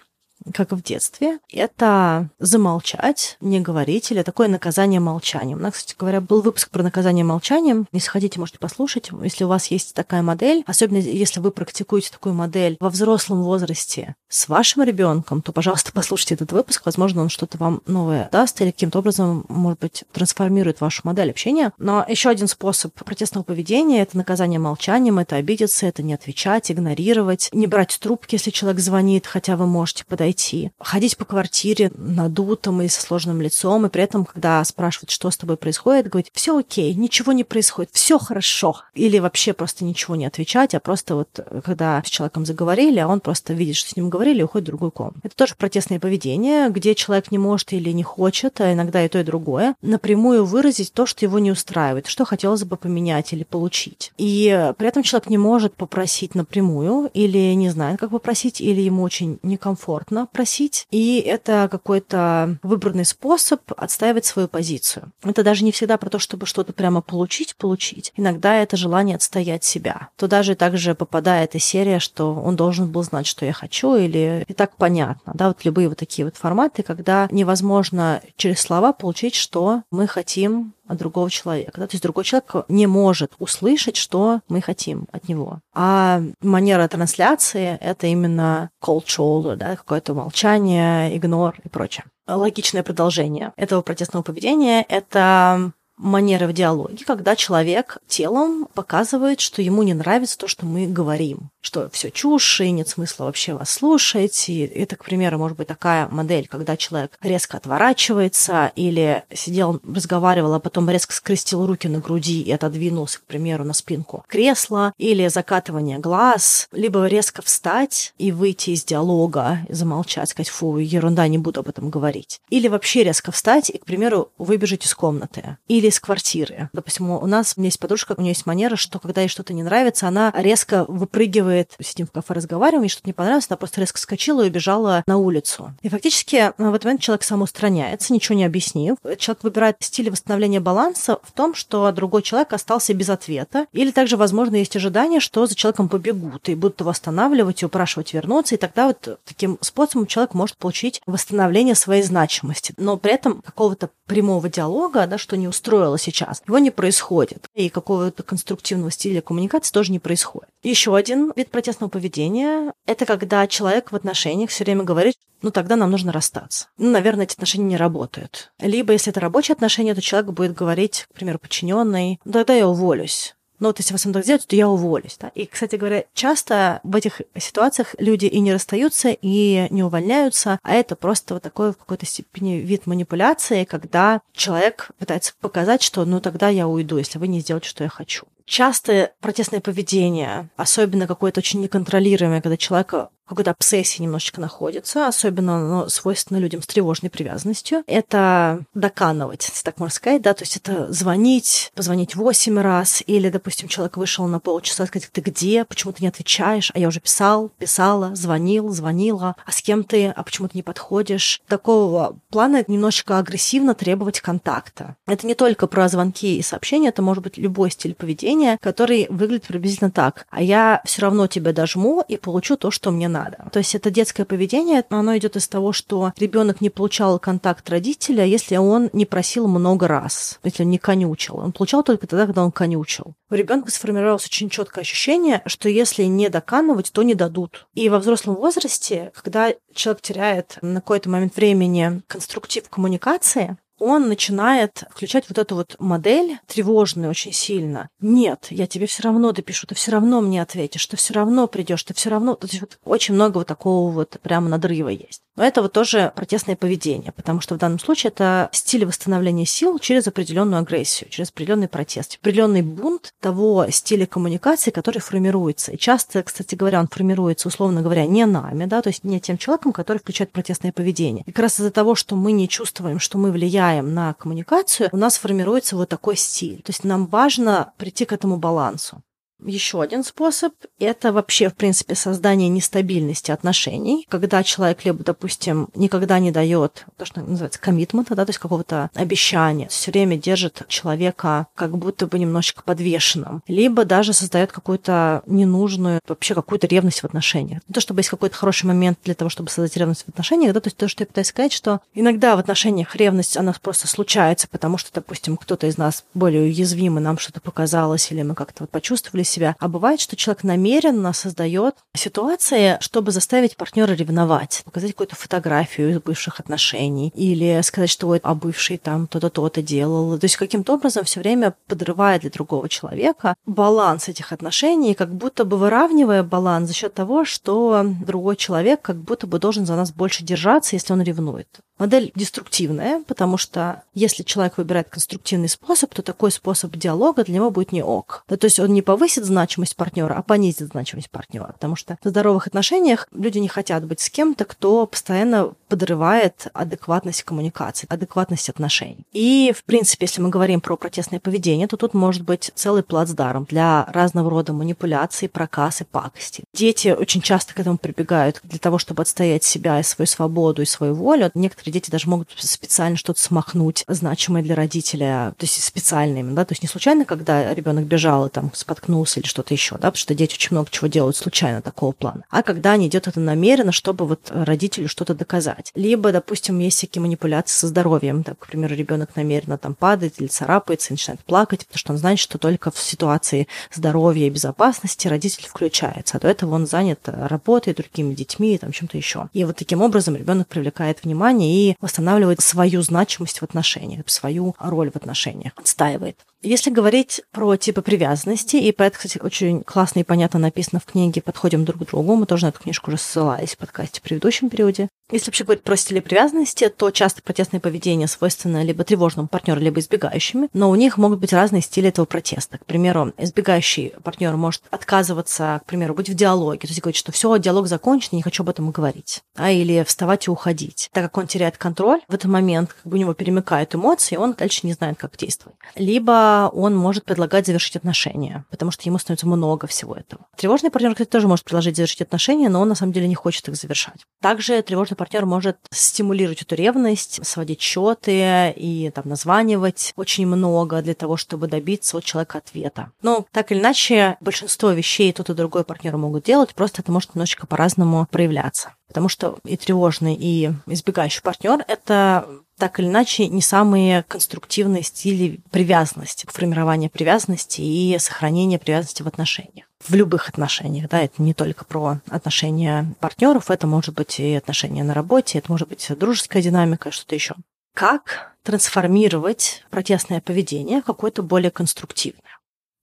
как 0.54 0.72
в 0.72 0.82
детстве, 0.82 1.40
это 1.52 2.30
замолчать, 2.40 3.38
не 3.42 3.60
говорить, 3.60 4.12
или 4.12 4.22
такое 4.24 4.48
наказание 4.48 5.00
молчанием. 5.00 5.60
У 5.60 5.62
нас, 5.62 5.76
кстати 5.76 5.96
говоря, 5.98 6.22
был 6.22 6.42
выпуск 6.42 6.70
про 6.70 6.84
наказание 6.84 7.24
молчанием. 7.24 7.88
Если 7.92 8.10
хотите, 8.10 8.40
можете 8.40 8.60
послушать. 8.60 9.10
Если 9.24 9.44
у 9.44 9.48
вас 9.48 9.68
есть 9.68 9.94
такая 9.94 10.22
модель, 10.22 10.64
особенно 10.66 10.98
если 10.98 11.40
вы 11.40 11.52
практикуете 11.52 12.12
такую 12.12 12.34
модель 12.34 12.78
во 12.80 12.90
взрослом 12.90 13.44
возрасте 13.44 14.16
с 14.30 14.48
вашим 14.48 14.84
ребенком, 14.84 15.42
то, 15.42 15.52
пожалуйста, 15.52 15.92
послушайте 15.94 16.36
этот 16.36 16.52
выпуск. 16.52 16.82
Возможно, 16.86 17.22
он 17.22 17.30
что-то 17.30 17.58
вам 17.58 17.82
новое 17.86 18.30
даст 18.32 18.60
или 18.62 18.72
каким-то 18.72 19.00
образом, 19.00 19.46
может 19.48 19.80
быть, 19.80 20.04
трансформирует 20.12 20.82
вашу 20.82 21.02
модель 21.04 21.30
общения. 21.30 21.72
Но 21.78 22.06
еще 22.08 22.30
один 22.30 22.48
способ 22.48 22.94
протестного 22.94 23.44
поведения– 23.44 24.02
это 24.04 24.18
наказание 24.18 24.60
молчанием, 24.60 25.20
это 25.20 25.36
обидеться, 25.36 25.86
это 25.86 26.04
не 26.04 26.14
отвечать, 26.14 26.72
игнорировать, 26.72 27.50
не 27.52 27.68
брать 27.68 27.98
трубки, 28.02 28.36
если 28.36 28.52
человек 28.52 28.82
звонит, 28.82 29.28
хотя 29.28 29.56
вы 29.56 29.68
можете 29.68 30.06
подойти 30.06 30.31
подойти. 30.32 30.72
Ходить 30.80 31.18
по 31.18 31.26
квартире 31.26 31.92
надутым 31.96 32.82
и 32.82 32.88
со 32.88 33.02
сложным 33.02 33.42
лицом, 33.42 33.86
и 33.86 33.90
при 33.90 34.04
этом, 34.04 34.26
когда 34.26 34.64
спрашивают, 34.64 35.12
что 35.12 35.30
с 35.30 35.38
тобой 35.38 35.58
происходит, 35.58 36.10
говорить, 36.10 36.32
все 36.34 36.58
окей, 36.58 36.94
ничего 36.94 37.34
не 37.34 37.44
происходит, 37.44 37.92
все 37.94 38.18
хорошо. 38.18 38.82
Или 38.94 39.20
вообще 39.20 39.54
просто 39.54 39.84
ничего 39.84 40.16
не 40.16 40.26
отвечать, 40.26 40.74
а 40.74 40.80
просто 40.80 41.16
вот, 41.16 41.40
когда 41.66 42.02
с 42.06 42.10
человеком 42.10 42.46
заговорили, 42.46 43.00
а 43.00 43.08
он 43.08 43.20
просто 43.20 43.54
видит, 43.54 43.76
что 43.76 43.90
с 43.90 43.96
ним 43.96 44.10
говорили, 44.10 44.40
и 44.40 44.44
уходит 44.44 44.68
в 44.68 44.72
другую 44.72 44.92
комнату. 44.92 45.20
Это 45.24 45.36
тоже 45.36 45.56
протестное 45.58 46.00
поведение, 46.00 46.70
где 46.70 46.96
человек 46.96 47.32
не 47.32 47.38
может 47.38 47.74
или 47.74 47.92
не 47.92 48.04
хочет, 48.04 48.62
а 48.62 48.74
иногда 48.74 49.04
и 49.04 49.10
то, 49.10 49.20
и 49.20 49.24
другое, 49.24 49.76
напрямую 49.82 50.46
выразить 50.46 50.94
то, 50.94 51.06
что 51.06 51.26
его 51.26 51.40
не 51.40 51.52
устраивает, 51.52 52.08
что 52.08 52.26
хотелось 52.26 52.64
бы 52.64 52.78
поменять 52.78 53.34
или 53.34 53.44
получить. 53.44 54.14
И 54.18 54.72
при 54.78 54.88
этом 54.88 55.04
человек 55.04 55.30
не 55.30 55.38
может 55.38 55.76
попросить 55.76 56.36
напрямую, 56.36 57.10
или 57.14 57.54
не 57.54 57.70
знает, 57.70 58.00
как 58.00 58.12
попросить, 58.12 58.62
или 58.62 58.82
ему 58.82 59.04
очень 59.04 59.40
некомфортно, 59.44 60.21
нужно 60.22 60.28
просить, 60.28 60.88
и 60.92 61.20
это 61.20 61.68
какой-то 61.72 62.58
выбранный 62.64 63.06
способ 63.06 63.62
отстаивать 63.78 64.26
свою 64.26 64.48
позицию. 64.48 65.12
Это 65.24 65.44
даже 65.44 65.64
не 65.64 65.72
всегда 65.72 65.98
про 65.98 66.10
то, 66.10 66.20
чтобы 66.20 66.46
что-то 66.46 66.74
прямо 66.74 67.02
получить, 67.02 67.56
получить. 67.56 68.14
Иногда 68.16 68.56
это 68.56 68.78
желание 68.78 69.16
отстоять 69.16 69.64
себя. 69.64 70.10
Туда 70.18 70.44
же 70.44 70.56
также 70.56 70.96
попадает 70.96 71.56
и 71.56 71.60
серия, 71.60 72.00
что 72.00 72.34
он 72.36 72.56
должен 72.56 72.92
был 72.92 73.04
знать, 73.04 73.28
что 73.28 73.46
я 73.46 73.54
хочу, 73.54 73.96
или 73.96 74.46
и 74.48 74.54
так 74.54 74.76
понятно. 74.76 75.34
Да, 75.36 75.48
вот 75.48 75.66
любые 75.66 75.90
вот 75.90 75.98
такие 75.98 76.26
вот 76.26 76.38
форматы, 76.38 76.84
когда 76.84 77.28
невозможно 77.32 78.22
через 78.36 78.62
слова 78.62 78.94
получить, 78.94 79.36
что 79.36 79.84
мы 79.92 80.08
хотим 80.08 80.74
от 80.92 80.98
другого 80.98 81.30
человека. 81.30 81.80
Да? 81.80 81.88
То 81.88 81.94
есть 81.94 82.04
другой 82.04 82.24
человек 82.24 82.66
не 82.68 82.86
может 82.86 83.34
услышать, 83.40 83.96
что 83.96 84.42
мы 84.50 84.62
хотим 84.62 85.08
от 85.12 85.30
него. 85.30 85.60
А 85.74 86.22
манера 86.42 86.88
трансляции— 86.88 87.78
это 87.82 88.08
именно 88.08 88.70
cold 88.84 89.06
shoulder, 89.06 89.56
да? 89.56 89.76
какое-то 89.76 90.14
молчание, 90.14 91.16
игнор 91.16 91.56
и 91.64 91.70
прочее. 91.70 92.06
Логичное 92.28 92.84
продолжение 92.84 93.54
этого 93.56 93.82
протестного 93.82 94.24
поведения— 94.24 94.86
это 94.90 95.72
манера 96.02 96.48
в 96.48 96.54
диалоге, 96.54 97.06
когда 97.06 97.36
человек 97.36 98.00
телом 98.08 98.68
показывает, 98.74 99.40
что 99.40 99.62
ему 99.62 99.84
не 99.84 99.94
нравится 99.94 100.38
то, 100.38 100.48
что 100.48 100.66
мы 100.66 100.88
говорим 100.88 101.52
что 101.62 101.90
все 101.92 102.10
чушь, 102.10 102.62
и 102.62 102.72
нет 102.72 102.90
смысла 102.90 103.26
вообще 103.26 103.54
вас 103.54 103.70
слушать. 103.70 104.50
И 104.50 104.62
это, 104.62 104.96
к 104.96 105.06
примеру, 105.06 105.38
может 105.38 105.58
быть 105.58 105.68
такая 105.68 106.08
модель, 106.10 106.48
когда 106.48 106.76
человек 106.76 107.18
резко 107.22 107.58
отворачивается 107.58 108.72
или 108.76 109.24
сидел, 109.34 109.80
разговаривал, 109.88 110.56
а 110.56 110.60
потом 110.60 110.90
резко 110.90 111.14
скрестил 111.14 111.66
руки 111.66 111.88
на 111.88 112.00
груди 112.00 112.42
и 112.42 112.52
отодвинулся, 112.52 113.20
к 113.20 113.24
примеру, 113.24 113.64
на 113.64 113.74
спинку 113.74 114.26
кресла, 114.28 114.94
или 114.98 115.28
закатывание 115.28 116.00
глаз, 116.00 116.68
либо 116.72 117.06
резко 117.06 117.42
встать 117.42 118.14
и 118.18 118.32
выйти 118.32 118.72
из 118.72 118.84
диалога, 118.84 119.60
замолчать, 119.70 120.30
сказать, 120.30 120.50
фу, 120.50 120.78
ерунда, 120.78 121.28
не 121.28 121.38
буду 121.38 121.60
об 121.60 121.70
этом 121.70 121.90
говорить. 121.90 122.42
Или 122.50 122.68
вообще 122.68 123.04
резко 123.04 123.32
встать 123.32 123.70
и, 123.70 123.78
к 123.78 123.86
примеру, 123.86 124.32
выбежать 124.38 124.86
из 124.86 124.96
комнаты 124.96 125.58
или 125.68 125.90
из 125.92 126.00
квартиры. 126.00 126.70
Допустим, 126.74 127.12
у 127.12 127.26
нас 127.28 127.54
у 127.56 127.62
меня 127.62 127.68
есть 127.68 127.80
подружка, 127.80 128.16
у 128.18 128.22
нее 128.22 128.32
есть 128.32 128.46
манера, 128.46 128.76
что 128.76 129.00
когда 129.00 129.22
ей 129.22 129.28
что-то 129.28 129.54
не 129.54 129.64
нравится, 129.64 130.08
она 130.08 130.34
резко 130.36 130.86
выпрыгивает 130.88 131.74
сидим 131.80 132.08
в 132.08 132.12
кафе, 132.12 132.34
разговариваем, 132.34 132.84
ей 132.84 132.90
что-то 132.90 133.10
не 133.10 133.14
понравилось, 133.14 133.48
она 133.50 133.58
просто 133.58 133.82
резко 133.82 134.00
скочила 134.00 134.42
и 134.44 134.50
убежала 134.50 135.04
на 135.06 135.18
улицу. 135.18 135.74
И 135.82 135.90
фактически 135.90 136.36
э, 136.36 136.54
в 136.58 136.74
этот 136.74 136.86
момент 136.86 137.02
человек 137.02 137.24
самоустраняется, 137.24 138.14
ничего 138.14 138.36
не 138.36 138.46
объяснив. 138.46 138.96
Человек 139.18 139.44
выбирает 139.44 139.78
стиль 139.80 140.10
восстановления 140.10 140.60
баланса 140.60 141.20
в 141.24 141.32
том, 141.32 141.54
что 141.54 141.92
другой 141.92 142.22
человек 142.22 142.54
остался 142.54 142.94
без 142.94 143.10
ответа. 143.10 143.68
Или 143.74 143.92
также, 143.92 144.18
возможно, 144.18 144.56
есть 144.56 144.76
ожидание, 144.76 145.20
что 145.20 145.46
за 145.46 145.56
человеком 145.56 145.90
побегут 145.90 146.50
и 146.50 146.56
будут 146.56 146.80
его 146.80 146.90
останавливать 146.90 147.62
и 147.62 147.66
упрашивать 147.66 148.14
вернуться. 148.14 148.56
И 148.56 148.58
тогда 148.58 148.88
вот 148.88 149.20
таким 149.26 149.58
способом 149.62 150.08
человек 150.08 150.34
может 150.34 150.58
получить 150.58 151.02
восстановление 151.06 151.76
своей 151.76 152.04
значимости. 152.04 152.74
Но 152.78 152.98
при 152.98 153.14
этом 153.14 153.42
какого-то 153.42 153.90
прямого 154.06 154.50
диалога, 154.50 155.08
да, 155.08 155.18
что 155.18 155.38
не 155.38 155.48
устроило 155.82 155.98
сейчас, 155.98 156.42
его 156.48 156.60
не 156.60 156.72
происходит. 156.72 157.48
И 157.56 157.70
какого-то 157.70 158.24
конструктивного 158.24 158.92
стиля 158.92 159.22
коммуникации 159.22 159.74
тоже 159.74 159.92
не 159.92 160.00
происходит. 160.00 160.50
Еще 160.64 160.96
один 160.96 161.32
вид 161.36 161.50
протестного 161.50 161.90
поведения– 161.90 162.74
это 162.86 163.06
когда 163.06 163.48
человек 163.48 163.92
в 163.92 163.96
отношениях 163.96 164.50
все 164.50 164.64
время 164.64 164.84
говорит, 164.84 165.16
ну 165.42 165.52
тогда 165.52 165.76
нам 165.76 165.90
нужно 165.90 166.12
расстаться. 166.12 166.68
Ну, 166.78 166.92
наверное, 166.92 167.26
эти 167.26 167.34
отношения 167.34 167.66
не 167.66 167.78
работают. 167.78 168.52
Либо, 168.60 168.94
если 168.94 169.12
это 169.12 169.20
рабочие 169.20 169.54
отношения, 169.54 169.96
то 169.96 170.02
человек 170.02 170.32
будет 170.32 170.54
говорить, 170.54 171.08
к 171.10 171.16
примеру, 171.16 171.40
подчиненный, 171.40 172.20
ну 172.26 172.32
тогда 172.32 172.54
я 172.54 172.68
уволюсь. 172.68 173.36
Ну, 173.62 173.68
вот 173.68 173.78
если 173.78 173.94
вас 173.94 174.02
так 174.02 174.24
сделать, 174.24 174.48
то 174.48 174.56
я 174.56 174.68
уволюсь. 174.68 175.18
Да? 175.20 175.32
И, 175.36 175.46
кстати 175.46 175.76
говоря, 175.76 176.04
часто 176.16 176.82
в 176.84 176.96
этих 176.96 177.22
ситуациях 177.38 177.96
люди 178.00 178.26
и 178.26 178.40
не 178.40 178.52
расстаются, 178.52 179.10
и 179.10 179.68
не 179.70 179.84
увольняются, 179.84 180.60
а 180.64 180.74
это 180.74 180.96
просто 180.96 181.36
вот 181.36 181.44
такой 181.44 181.72
в 181.72 181.78
какой-то 181.78 182.08
степени 182.08 182.56
вид 182.56 182.88
манипуляции, 182.88 183.64
когда 183.66 184.22
человек 184.34 184.90
пытается 184.98 185.34
показать, 185.40 185.84
что 185.84 186.04
ну 186.06 186.20
тогда 186.20 186.50
я 186.50 186.68
уйду, 186.68 186.98
если 186.98 187.20
вы 187.20 187.28
не 187.28 187.40
сделаете, 187.40 187.70
что 187.70 187.84
я 187.84 187.90
хочу 187.90 188.26
частое 188.46 189.14
протестное 189.22 189.62
поведение, 189.62 190.50
особенно 190.58 191.08
какое-то 191.08 191.40
очень 191.40 191.62
неконтролируемое, 191.62 192.42
когда 192.42 192.58
человека 192.58 193.10
какой-то 193.32 193.52
обсессии 193.52 194.02
немножечко 194.02 194.42
находится, 194.42 195.08
особенно 195.08 195.56
оно 195.56 195.88
свойственно 195.88 196.38
людям 196.38 196.62
с 196.62 196.68
тревожной 196.68 197.10
привязанностью. 197.10 197.84
Это 197.88 198.60
доканывать, 198.74 199.50
так 199.64 199.80
можно 199.80 199.96
сказать, 199.96 200.22
да, 200.22 200.34
то 200.34 200.44
есть 200.44 200.58
это 200.58 200.92
звонить, 200.92 201.72
позвонить 201.74 202.14
восемь 202.16 202.60
раз, 202.60 203.02
или, 203.08 203.30
допустим, 203.30 203.70
человек 203.70 203.96
вышел 203.96 204.28
на 204.28 204.42
полчаса, 204.42 204.86
сказать, 204.86 205.10
ты 205.10 205.22
где, 205.22 205.64
почему 205.64 205.94
ты 205.94 206.04
не 206.04 206.10
отвечаешь, 206.10 206.72
а 206.76 206.80
я 206.80 206.90
уже 206.90 207.00
писал, 207.00 207.50
писала, 207.58 208.14
звонил, 208.16 208.68
звонила, 208.70 209.38
а 209.46 209.52
с 209.54 209.62
кем 209.62 209.86
ты, 209.86 210.08
а 210.08 210.24
почему 210.24 210.50
ты 210.50 210.58
не 210.58 210.64
подходишь. 210.64 211.42
Такого 211.48 212.18
плана 212.32 212.66
немножечко 212.68 213.18
агрессивно 213.18 213.76
требовать 213.76 214.20
контакта. 214.20 214.98
Это 215.08 215.26
не 215.26 215.36
только 215.36 215.68
про 215.68 215.88
звонки 215.88 216.38
и 216.38 216.42
сообщения, 216.42 216.90
это 216.90 217.02
может 217.02 217.24
быть 217.24 217.38
любой 217.38 217.72
стиль 217.72 217.96
поведения, 217.96 218.58
который 218.62 219.08
выглядит 219.10 219.48
приблизительно 219.48 219.90
так. 219.90 220.26
А 220.30 220.42
я 220.42 220.82
все 220.84 221.04
равно 221.04 221.28
тебя 221.28 221.54
дожму 221.54 222.04
и 222.06 222.18
получу 222.18 222.58
то, 222.58 222.72
что 222.72 222.92
мне 222.92 223.08
надо 223.08 223.21
надо. 223.24 223.50
То 223.52 223.60
есть 223.60 223.76
это 223.76 223.92
детское 223.92 224.26
поведение, 224.26 224.84
оно 224.90 225.18
идет 225.18 225.36
из 225.36 225.48
того, 225.48 225.72
что 225.72 226.14
ребенок 226.18 226.62
не 226.62 226.70
получал 226.70 227.20
контакт 227.20 227.70
родителя, 227.70 228.26
если 228.26 228.58
он 228.58 228.90
не 228.94 229.06
просил 229.06 229.48
много 229.48 229.88
раз, 229.88 230.40
если 230.44 230.64
он 230.64 230.70
не 230.70 230.78
конючил. 230.78 231.38
Он 231.38 231.52
получал 231.52 231.84
только 231.84 232.08
тогда, 232.08 232.26
когда 232.26 232.44
он 232.44 232.52
конючил. 232.52 233.14
У 233.30 233.36
ребенка 233.36 233.72
сформировалось 233.72 234.26
очень 234.26 234.50
четкое 234.50 234.82
ощущение, 234.82 235.42
что 235.46 235.70
если 235.70 236.04
не 236.04 236.30
доканывать, 236.30 236.92
то 236.92 237.04
не 237.04 237.16
дадут. 237.16 237.68
И 237.74 237.90
во 237.90 238.00
взрослом 238.00 238.36
возрасте, 238.36 239.12
когда 239.16 239.54
человек 239.74 240.02
теряет 240.02 240.58
на 240.62 240.82
какой-то 240.82 241.10
момент 241.10 241.36
времени 241.36 242.02
конструктив 242.08 242.70
коммуникации, 242.70 243.58
он 243.82 244.08
начинает 244.08 244.84
включать 244.92 245.26
вот 245.28 245.40
эту 245.40 245.56
вот 245.56 245.76
модель 245.80 246.38
тревожную 246.46 247.10
очень 247.10 247.34
сильно. 247.34 247.90
Нет, 248.00 248.48
я 248.52 248.68
тебе 248.68 248.86
все 248.86 249.04
равно 249.04 249.32
допишу, 249.32 249.66
ты 249.66 249.74
все 249.74 249.92
равно 249.92 250.22
мне 250.22 250.42
ответишь, 250.42 250.86
ты 250.86 250.98
все 250.98 251.14
равно 251.16 251.48
придешь, 251.48 251.84
ты 251.84 251.94
все 251.96 252.10
равно. 252.10 252.36
То 252.36 252.48
есть 252.48 252.62
вот 252.62 252.78
очень 252.86 253.16
много 253.16 253.40
вот 253.40 253.48
такого 253.48 253.92
вот 253.92 254.18
прямо 254.22 254.50
надрыва 254.50 254.90
есть. 254.90 255.24
Но 255.36 255.44
это 255.44 255.62
вот 255.62 255.74
тоже 255.74 256.12
протестное 256.16 256.56
поведение, 256.56 257.12
потому 257.14 257.42
что 257.42 257.56
в 257.56 257.58
данном 257.58 257.80
случае 257.80 258.10
это 258.10 258.50
стиль 258.52 258.86
восстановления 258.86 259.46
сил 259.46 259.80
через 259.80 260.08
определенную 260.08 260.60
агрессию, 260.60 261.10
через 261.10 261.30
определенный 261.30 261.70
протест, 261.70 262.20
определенный 262.22 262.62
бунт 262.62 263.14
того 263.20 263.66
стиля 263.72 264.06
коммуникации, 264.06 264.72
который 264.72 265.00
формируется. 265.00 265.72
И 265.72 265.78
часто, 265.78 266.22
кстати 266.22 266.54
говоря, 266.54 266.82
он 266.82 266.88
формируется, 266.88 267.48
условно 267.48 267.82
говоря, 267.82 268.06
не 268.06 268.26
нами, 268.26 268.66
да, 268.66 268.82
то 268.82 268.90
есть 268.90 269.04
не 269.04 269.20
тем 269.20 269.38
человеком, 269.38 269.72
который 269.74 270.00
включает 270.00 270.32
протестное 270.32 270.72
поведение. 270.72 271.24
И 271.26 271.32
как 271.32 271.44
раз 271.44 271.60
из-за 271.60 271.72
того, 271.72 271.96
что 271.96 272.16
мы 272.16 272.34
не 272.34 272.48
чувствуем, 272.48 273.00
что 273.00 273.18
мы 273.18 273.32
влияем 273.32 273.71
на 273.80 274.14
коммуникацию, 274.14 274.90
у 274.92 274.98
нас 274.98 275.18
формируется 275.18 275.76
вот 275.76 275.90
такой 275.90 276.18
стиль. 276.18 276.62
То 276.62 276.72
есть 276.72 276.84
нам 276.84 277.08
важно 277.08 277.74
прийти 277.78 278.06
к 278.06 278.14
этому 278.14 278.38
балансу. 278.38 279.02
Еще 279.44 279.82
один 279.82 280.04
способ– 280.04 280.54
это 280.80 281.12
вообще, 281.12 281.50
в 281.50 281.56
принципе, 281.56 281.96
создание 281.96 282.50
нестабильности 282.50 283.32
отношений, 283.32 284.06
когда 284.10 284.44
человек 284.44 284.86
либо, 284.86 285.04
допустим, 285.04 285.70
никогда 285.76 286.20
не 286.20 286.32
дает 286.32 286.86
то, 286.98 287.06
что 287.06 287.22
называется 287.22 287.60
коммитмента, 287.60 288.16
да, 288.16 288.26
то 288.26 288.30
есть 288.30 288.40
какого-то 288.40 288.90
обещания, 288.94 289.68
все 289.70 289.92
время 289.92 290.18
держит 290.18 290.62
человека 290.68 291.48
как 291.56 291.78
будто 291.78 292.06
бы 292.06 292.20
немножечко 292.20 292.62
подвешенным, 292.64 293.42
либо 293.48 293.84
даже 293.84 294.14
создает 294.14 294.52
какую-то 294.52 295.24
ненужную, 295.26 296.02
вообще 296.08 296.36
какую-то 296.36 296.68
ревность 296.68 297.02
в 297.02 297.06
отношениях. 297.06 297.62
Не 297.68 297.74
то, 297.74 297.82
чтобы 297.82 298.02
есть 298.02 298.10
какой-то 298.10 298.36
хороший 298.36 298.66
момент 298.66 299.00
для 299.04 299.16
того, 299.16 299.30
чтобы 299.30 299.50
создать 299.50 299.76
ревность 299.78 300.04
в 300.04 300.10
отношениях, 300.10 300.54
да, 300.54 300.60
то 300.60 300.68
есть 300.68 300.78
то, 300.78 300.88
что 300.88 301.02
я 301.02 301.08
пытаюсь 301.08 301.28
сказать, 301.28 301.54
что 301.54 301.82
иногда 301.96 302.36
в 302.36 302.40
отношениях 302.40 302.96
ревность, 302.96 303.38
она 303.38 303.54
просто 303.62 303.88
случается, 303.88 304.48
потому 304.48 304.78
что, 304.78 304.92
допустим, 304.94 305.36
кто-то 305.38 305.66
из 305.66 305.78
нас 305.78 306.04
более 306.14 306.44
уязвимый, 306.44 307.02
нам 307.02 307.18
что-то 307.18 307.42
показалось, 307.42 308.12
или 308.12 308.22
мы 308.22 308.36
как-то 308.36 308.64
вот 308.64 308.70
почувствовали 308.70 309.24
себя. 309.32 309.56
А 309.60 309.68
бывает, 309.68 310.00
что 310.00 310.16
человек 310.16 310.44
намеренно 310.44 311.14
создает 311.14 311.76
ситуации, 311.94 312.78
чтобы 312.82 313.12
заставить 313.12 313.58
партнера 313.58 313.94
ревновать, 313.94 314.62
показать 314.66 314.92
какую-то 314.92 315.16
фотографию 315.16 315.90
из 315.92 316.00
бывших 316.00 316.40
отношений 316.40 317.12
или 317.16 317.60
сказать, 317.64 317.90
что 317.90 318.08
ой, 318.08 318.20
а 318.24 318.36
бывший 318.36 318.78
там 318.78 319.08
то-то, 319.08 319.30
то-то 319.30 319.62
делал. 319.62 320.18
То 320.18 320.26
есть 320.26 320.38
каким-то 320.38 320.74
образом 320.74 321.04
все 321.06 321.20
время 321.20 321.56
подрывает 321.68 322.22
для 322.22 322.30
другого 322.30 322.70
человека 322.70 323.36
баланс 323.46 324.10
этих 324.10 324.32
отношений, 324.32 324.94
как 324.94 325.14
будто 325.14 325.46
бы 325.46 325.58
выравнивая 325.58 326.24
баланс 326.24 326.68
за 326.68 326.74
счет 326.74 326.94
того, 326.94 327.26
что 327.26 327.86
другой 328.06 328.36
человек 328.36 328.82
как 328.82 328.98
будто 328.98 329.28
бы 329.28 329.40
должен 329.40 329.66
за 329.66 329.76
нас 329.76 329.92
больше 329.92 330.24
держаться, 330.24 330.76
если 330.76 330.94
он 330.94 331.02
ревнует. 331.02 331.48
Модель 331.82 332.12
деструктивная, 332.14 333.02
потому 333.08 333.38
что 333.38 333.82
если 333.96 334.22
человек 334.22 334.60
выбирает 334.60 334.90
конструктивный 334.90 335.50
способ, 335.50 335.92
то 335.96 336.04
такой 336.04 336.32
способ 336.32 336.76
диалога 336.76 337.24
для 337.24 337.34
него 337.34 337.50
будет 337.50 337.72
не 337.72 337.82
ок. 337.82 338.24
Да, 338.30 338.38
то 338.38 338.46
есть 338.46 338.60
он 338.60 338.72
не 338.72 338.84
повысит 338.84 339.26
значимость 339.26 339.76
партнера, 339.76 340.14
а 340.14 340.22
понизит 340.22 340.68
значимость 340.68 341.10
партнера. 341.10 341.54
Потому 341.54 341.76
что 341.76 341.98
в 342.04 342.08
здоровых 342.08 342.46
отношениях 342.46 343.08
люди 343.12 343.40
не 343.40 343.48
хотят 343.48 343.84
быть 343.84 344.00
с 344.00 344.12
кем-то, 344.12 344.46
кто 344.46 344.86
постоянно 344.86 345.54
подрывает 345.70 346.46
адекватность 346.54 347.24
коммуникации, 347.24 347.88
адекватность 347.90 348.48
отношений. 348.50 349.08
И, 349.12 349.52
в 349.58 349.64
принципе, 349.64 350.06
если 350.06 350.22
мы 350.22 350.30
говорим 350.30 350.62
про 350.62 350.78
протестное 350.78 351.20
поведение, 351.20 351.68
то 351.68 351.78
тут 351.78 351.96
может 351.96 352.22
быть 352.22 352.52
целый 352.54 352.84
плацдарм 352.84 353.48
для 353.50 353.86
разного 353.86 354.30
рода 354.30 354.54
манипуляций, 354.54 355.30
проказ 355.30 355.82
и 355.82 355.86
пакости. 355.86 356.44
Дети 356.54 356.90
очень 356.90 357.22
часто 357.22 357.56
к 357.56 357.60
этому 357.60 357.80
прибегают 357.80 358.40
для 358.44 358.60
того, 358.60 358.78
чтобы 358.78 359.02
отстоять 359.02 359.44
себя 359.44 359.80
и 359.80 359.84
свою 359.84 360.06
свободу 360.06 360.62
и 360.62 360.66
свою 360.66 360.94
волю. 360.94 361.32
Некоторые 361.34 361.71
дети 361.72 361.90
даже 361.90 362.10
могут 362.10 362.30
специально 362.38 362.98
что-то 362.98 363.22
смахнуть, 363.22 363.84
значимое 363.88 364.44
для 364.44 364.56
родителя, 364.56 365.34
то 365.38 365.46
есть 365.46 365.64
специальными, 365.64 366.34
да, 366.34 366.46
то 366.46 366.54
есть 366.54 366.62
не 366.62 366.70
случайно, 366.70 367.06
когда 367.06 367.54
ребенок 367.54 367.86
бежал 367.86 368.28
и 368.28 368.30
там 368.30 368.52
споткнулся 368.54 369.20
или 369.20 369.28
что-то 369.28 369.54
еще, 369.54 369.76
да, 369.76 369.92
потому 369.92 369.98
что 369.98 370.16
дети 370.16 370.36
очень 370.36 370.50
много 370.52 370.70
чего 370.70 370.88
делают 370.88 371.16
случайно 371.16 371.62
такого 371.62 371.92
плана, 371.92 372.24
а 372.30 372.44
когда 372.44 372.74
они 372.74 372.88
идет 372.88 373.08
это 373.08 373.20
намеренно, 373.20 373.72
чтобы 373.72 374.06
вот 374.06 374.30
родителю 374.30 374.88
что-то 374.88 375.14
доказать. 375.14 375.72
Либо, 375.76 376.12
допустим, 376.12 376.60
есть 376.60 376.78
всякие 376.78 377.02
манипуляции 377.02 377.58
со 377.58 377.68
здоровьем, 377.68 378.24
так, 378.24 378.40
к 378.40 378.48
примеру, 378.48 378.76
ребенок 378.76 379.16
намеренно 379.16 379.58
там 379.58 379.74
падает 379.76 380.20
или 380.20 380.28
царапается 380.28 380.90
и 380.90 380.94
начинает 380.94 381.22
плакать, 381.22 381.66
потому 381.66 381.78
что 381.78 381.94
он 381.94 381.98
знает, 381.98 382.20
что 382.20 382.38
только 382.38 382.72
в 382.72 382.80
ситуации 382.80 383.48
здоровья 383.74 384.28
и 384.28 384.30
безопасности 384.30 385.08
родитель 385.08 385.48
включается, 385.48 386.18
а 386.18 386.20
до 386.20 386.28
этого 386.28 386.56
он 386.56 386.68
занят 386.68 387.00
работой, 387.06 387.74
другими 387.74 388.14
детьми 388.14 388.56
и 388.56 388.58
там 388.58 388.72
чем-то 388.72 388.98
еще. 388.98 389.30
И 389.34 389.44
вот 389.44 389.58
таким 389.58 389.82
образом 389.82 390.16
ребенок 390.16 390.48
привлекает 390.48 391.04
внимание 391.04 391.51
и 391.52 391.76
восстанавливает 391.82 392.42
свою 392.42 392.82
значимость 392.82 393.40
в 393.40 393.44
отношениях, 393.44 394.04
свою 394.08 394.56
роль 394.60 394.92
в 394.92 394.96
отношениях, 394.96 395.54
отстаивает. 395.58 396.18
Если 396.44 396.72
говорить 396.72 397.22
про 397.32 397.56
типы 397.56 397.84
привязанности, 397.84 398.56
и 398.56 398.72
про 398.72 398.88
это, 398.88 398.98
кстати, 398.98 399.20
очень 399.20 399.62
классно 399.62 400.00
и 400.00 400.04
понятно 400.04 400.40
написано 400.40 400.80
в 400.80 400.86
книге 400.86 401.22
«Подходим 401.22 401.66
друг 401.66 401.84
к 401.84 401.88
другу», 401.92 402.16
мы 402.16 402.26
тоже 402.26 402.46
на 402.46 402.50
эту 402.50 402.60
книжку 402.60 402.90
уже 402.90 402.98
ссылались 402.98 403.54
в 403.54 403.58
подкасте 403.58 404.00
в 404.00 404.04
предыдущем 404.04 404.50
периоде. 404.50 404.90
Если 405.12 405.28
вообще 405.28 405.44
говорить 405.44 405.64
про 405.64 405.76
стили 405.76 406.00
привязанности, 406.00 406.70
то 406.70 406.90
часто 406.90 407.22
протестное 407.22 407.60
поведение 407.60 408.08
свойственно 408.08 408.64
либо 408.64 408.84
тревожному 408.84 409.28
партнеру, 409.28 409.60
либо 409.60 409.80
избегающими, 409.82 410.48
но 410.54 410.70
у 410.70 410.76
них 410.76 410.98
могут 410.98 411.20
быть 411.20 411.34
разные 411.34 411.62
стили 411.62 411.90
этого 411.90 412.06
протеста. 412.06 412.58
К 412.58 412.66
примеру, 412.66 413.14
избегающий 413.18 413.94
партнер 414.04 414.36
может 414.38 414.64
отказываться, 414.72 415.62
к 415.64 415.68
примеру, 415.68 415.94
быть 415.94 416.10
в 416.10 416.16
диалоге, 416.16 416.62
то 416.62 416.68
есть 416.68 416.82
говорить, 416.82 416.98
что 416.98 417.12
все, 417.12 417.38
диалог 417.38 417.68
закончен, 417.68 418.10
не 418.14 418.24
хочу 418.24 418.42
об 418.42 418.50
этом 418.50 418.72
говорить, 418.72 419.22
а 419.36 419.52
или 419.52 419.84
вставать 419.84 420.28
и 420.28 420.32
уходить. 420.32 420.90
Так 420.94 421.04
как 421.04 421.18
он 421.18 421.28
теряет 421.28 421.41
контроль, 421.50 422.02
в 422.08 422.14
этот 422.14 422.30
момент 422.30 422.74
как 422.74 422.92
бы 422.92 422.98
у 422.98 423.00
него 423.00 423.14
перемыкают 423.14 423.74
эмоции, 423.74 424.16
он 424.16 424.34
дальше 424.34 424.68
не 424.68 424.74
знает, 424.74 424.98
как 424.98 425.18
действовать. 425.18 425.58
Либо 425.76 426.50
он 426.54 426.76
может 426.76 427.06
предлагать 427.06 427.46
завершить 427.46 427.76
отношения, 427.76 428.46
потому 428.50 428.72
что 428.72 428.84
ему 428.86 428.98
становится 428.98 429.28
много 429.28 429.68
всего 429.68 429.96
этого. 429.96 430.26
Тревожный 430.36 430.70
партнер, 430.70 430.92
кстати, 430.92 431.10
тоже 431.10 431.28
может 431.28 431.46
предложить 431.46 431.76
завершить 431.76 432.02
отношения, 432.02 432.50
но 432.50 432.62
он 432.62 432.70
на 432.70 432.76
самом 432.76 432.94
деле 432.94 433.08
не 433.08 433.16
хочет 433.16 433.48
их 433.48 433.56
завершать. 433.56 434.06
Также 434.22 434.62
тревожный 434.62 434.98
партнер 434.98 435.26
может 435.26 435.58
стимулировать 435.72 436.42
эту 436.42 436.56
ревность, 436.56 437.26
сводить 437.26 437.62
счеты 437.62 438.54
и 438.56 438.92
там 438.94 439.06
названивать 439.08 439.94
очень 439.96 440.28
много 440.28 440.82
для 440.82 440.94
того, 440.94 441.18
чтобы 441.18 441.48
добиться 441.48 441.98
от 441.98 442.04
человека 442.04 442.38
ответа. 442.38 442.92
Но 443.02 443.26
так 443.32 443.52
или 443.52 443.60
иначе, 443.60 444.18
большинство 444.22 444.72
вещей 444.72 445.12
тот 445.14 445.30
и 445.30 445.34
другой 445.34 445.64
партнер 445.64 445.98
могут 445.98 446.24
делать, 446.24 446.54
просто 446.54 446.82
это 446.82 446.92
может 446.92 447.16
немножечко 447.16 447.48
по-разному 447.48 448.08
проявляться. 448.12 448.74
Потому 448.92 449.08
что 449.08 449.40
и 449.46 449.56
тревожный, 449.56 450.18
и 450.20 450.52
избегающий 450.68 451.22
партнер 451.22 451.64
это 451.66 452.28
так 452.58 452.78
или 452.78 452.88
иначе 452.88 453.30
не 453.30 453.42
самые 453.42 454.04
конструктивные 454.04 454.84
стили 454.84 455.40
привязанности, 455.50 456.28
формирования 456.30 456.90
привязанности 456.90 457.62
и 457.62 457.98
сохранения 458.00 458.60
привязанности 458.60 459.02
в 459.02 459.08
отношениях. 459.08 459.66
В 459.80 459.96
любых 459.96 460.28
отношениях, 460.28 460.90
да, 460.90 461.02
это 461.02 461.22
не 461.22 461.34
только 461.34 461.64
про 461.64 462.00
отношения 462.10 462.94
партнеров, 463.00 463.50
это 463.50 463.66
может 463.66 463.96
быть 463.96 464.20
и 464.20 464.36
отношения 464.36 464.84
на 464.84 464.94
работе, 464.94 465.40
это 465.40 465.50
может 465.50 465.70
быть 465.70 465.88
дружеская 465.98 466.44
динамика, 466.44 466.92
что-то 466.92 467.16
еще. 467.16 467.36
Как 467.74 468.36
трансформировать 468.44 469.64
протестное 469.70 470.20
поведение 470.20 470.82
в 470.82 470.86
какое-то 470.86 471.24
более 471.24 471.50
конструктивное? 471.50 472.22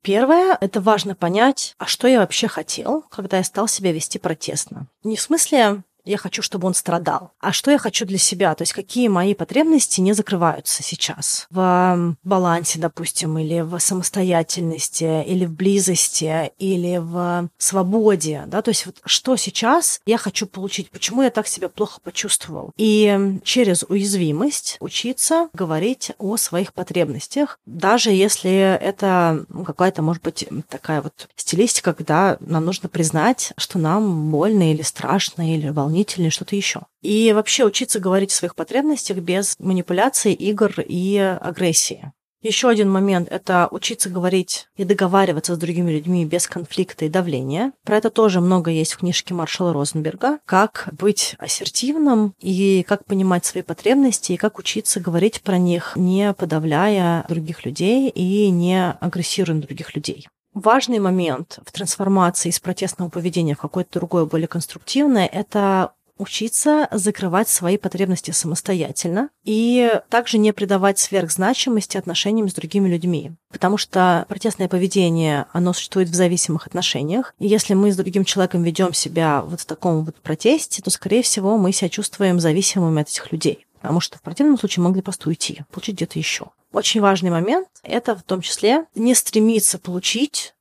Первое, 0.02 0.56
это 0.60 0.80
важно 0.80 1.14
понять, 1.14 1.74
а 1.78 1.86
что 1.86 2.08
я 2.08 2.20
вообще 2.20 2.48
хотел, 2.48 3.02
когда 3.10 3.36
я 3.36 3.44
стал 3.44 3.68
себя 3.68 3.92
вести 3.92 4.18
протестно. 4.18 4.86
Не 5.04 5.16
в 5.16 5.20
смысле 5.20 5.82
я 6.08 6.16
хочу, 6.16 6.42
чтобы 6.42 6.66
он 6.66 6.74
страдал. 6.74 7.32
А 7.40 7.52
что 7.52 7.70
я 7.70 7.78
хочу 7.78 8.04
для 8.06 8.18
себя? 8.18 8.54
То 8.54 8.62
есть 8.62 8.72
какие 8.72 9.08
мои 9.08 9.34
потребности 9.34 10.00
не 10.00 10.12
закрываются 10.12 10.82
сейчас? 10.82 11.46
В 11.50 12.16
балансе, 12.24 12.78
допустим, 12.78 13.38
или 13.38 13.60
в 13.60 13.78
самостоятельности, 13.78 15.24
или 15.24 15.44
в 15.44 15.52
близости, 15.52 16.52
или 16.58 16.98
в 16.98 17.48
свободе, 17.58 18.44
да, 18.46 18.62
то 18.62 18.70
есть 18.70 18.86
вот 18.86 18.96
что 19.04 19.36
сейчас 19.36 20.00
я 20.06 20.18
хочу 20.18 20.46
получить, 20.46 20.90
почему 20.90 21.22
я 21.22 21.30
так 21.30 21.46
себя 21.46 21.68
плохо 21.68 22.00
почувствовал. 22.02 22.72
И 22.76 23.38
через 23.44 23.84
уязвимость 23.88 24.76
учиться 24.80 25.48
говорить 25.52 26.12
о 26.18 26.36
своих 26.36 26.72
потребностях, 26.72 27.58
даже 27.66 28.10
если 28.10 28.50
это 28.50 29.44
какая-то, 29.66 30.02
может 30.02 30.22
быть, 30.22 30.46
такая 30.68 31.02
вот 31.02 31.28
стилистика, 31.36 31.92
когда 31.92 32.36
нам 32.40 32.64
нужно 32.64 32.88
признать, 32.88 33.52
что 33.56 33.78
нам 33.78 34.30
больно 34.30 34.72
или 34.72 34.82
страшно, 34.82 35.54
или 35.54 35.68
волнительно, 35.68 35.97
волнительнее, 35.98 36.30
что-то 36.30 36.56
еще. 36.56 36.82
И 37.02 37.32
вообще 37.32 37.64
учиться 37.64 37.98
говорить 38.00 38.32
о 38.32 38.36
своих 38.36 38.54
потребностях 38.54 39.18
без 39.18 39.56
манипуляций, 39.58 40.32
игр 40.32 40.72
и 40.80 41.16
агрессии. 41.18 42.12
Еще 42.40 42.68
один 42.68 42.88
момент– 42.88 43.26
это 43.32 43.66
учиться 43.72 44.08
говорить 44.08 44.68
и 44.76 44.84
договариваться 44.84 45.56
с 45.56 45.58
другими 45.58 45.90
людьми 45.90 46.24
без 46.24 46.46
конфликта 46.46 47.04
и 47.04 47.08
давления. 47.08 47.72
Про 47.84 47.96
это 47.96 48.10
тоже 48.10 48.40
много 48.40 48.70
есть 48.70 48.92
в 48.92 48.98
книжке 48.98 49.34
Маршала 49.34 49.72
Розенберга. 49.72 50.38
Как 50.44 50.88
быть 50.92 51.34
ассертивным 51.40 52.34
и 52.38 52.84
как 52.86 53.04
понимать 53.04 53.44
свои 53.44 53.64
потребности, 53.64 54.32
и 54.32 54.36
как 54.36 54.60
учиться 54.60 55.00
говорить 55.00 55.42
про 55.42 55.58
них, 55.58 55.94
не 55.96 56.32
подавляя 56.32 57.24
других 57.28 57.64
людей 57.64 58.08
и 58.08 58.50
не 58.50 58.92
агрессируя 59.00 59.60
других 59.60 59.96
людей. 59.96 60.28
Важный 60.54 60.98
момент 60.98 61.58
в 61.64 61.72
трансформации 61.72 62.48
из 62.48 62.58
протестного 62.58 63.10
поведения 63.10 63.54
в 63.54 63.60
какое-то 63.60 63.98
другое, 64.00 64.24
более 64.24 64.48
конструктивное, 64.48 65.26
это 65.26 65.92
учиться 66.18 66.88
закрывать 66.90 67.48
свои 67.48 67.78
потребности 67.78 68.32
самостоятельно 68.32 69.30
и 69.44 69.90
также 70.10 70.38
не 70.38 70.52
придавать 70.52 70.98
сверхзначимости 70.98 71.96
отношениям 71.96 72.48
с 72.48 72.54
другими 72.54 72.88
людьми. 72.88 73.32
Потому 73.50 73.76
что 73.76 74.26
протестное 74.28 74.68
поведение, 74.68 75.46
оно 75.52 75.72
существует 75.72 76.08
в 76.08 76.14
зависимых 76.14 76.66
отношениях. 76.66 77.34
И 77.38 77.46
если 77.46 77.74
мы 77.74 77.92
с 77.92 77.96
другим 77.96 78.24
человеком 78.24 78.62
ведем 78.62 78.92
себя 78.92 79.42
вот 79.42 79.60
в 79.60 79.66
таком 79.66 80.04
вот 80.04 80.16
протесте, 80.16 80.82
то, 80.82 80.90
скорее 80.90 81.22
всего, 81.22 81.56
мы 81.56 81.72
себя 81.72 81.88
чувствуем 81.88 82.40
зависимыми 82.40 83.02
от 83.02 83.08
этих 83.08 83.32
людей. 83.32 83.66
Потому 83.80 84.00
что 84.00 84.18
в 84.18 84.22
противном 84.22 84.58
случае 84.58 84.84
могли 84.84 85.02
просто 85.02 85.28
уйти, 85.28 85.64
получить 85.70 85.96
где-то 85.96 86.18
еще. 86.18 86.50
Очень 86.72 87.00
важный 87.00 87.30
момент– 87.30 87.68
это 87.82 88.16
в 88.16 88.22
том 88.22 88.40
числе 88.40 88.86
не 88.94 89.14
стремиться 89.14 89.78
получить 89.78 90.54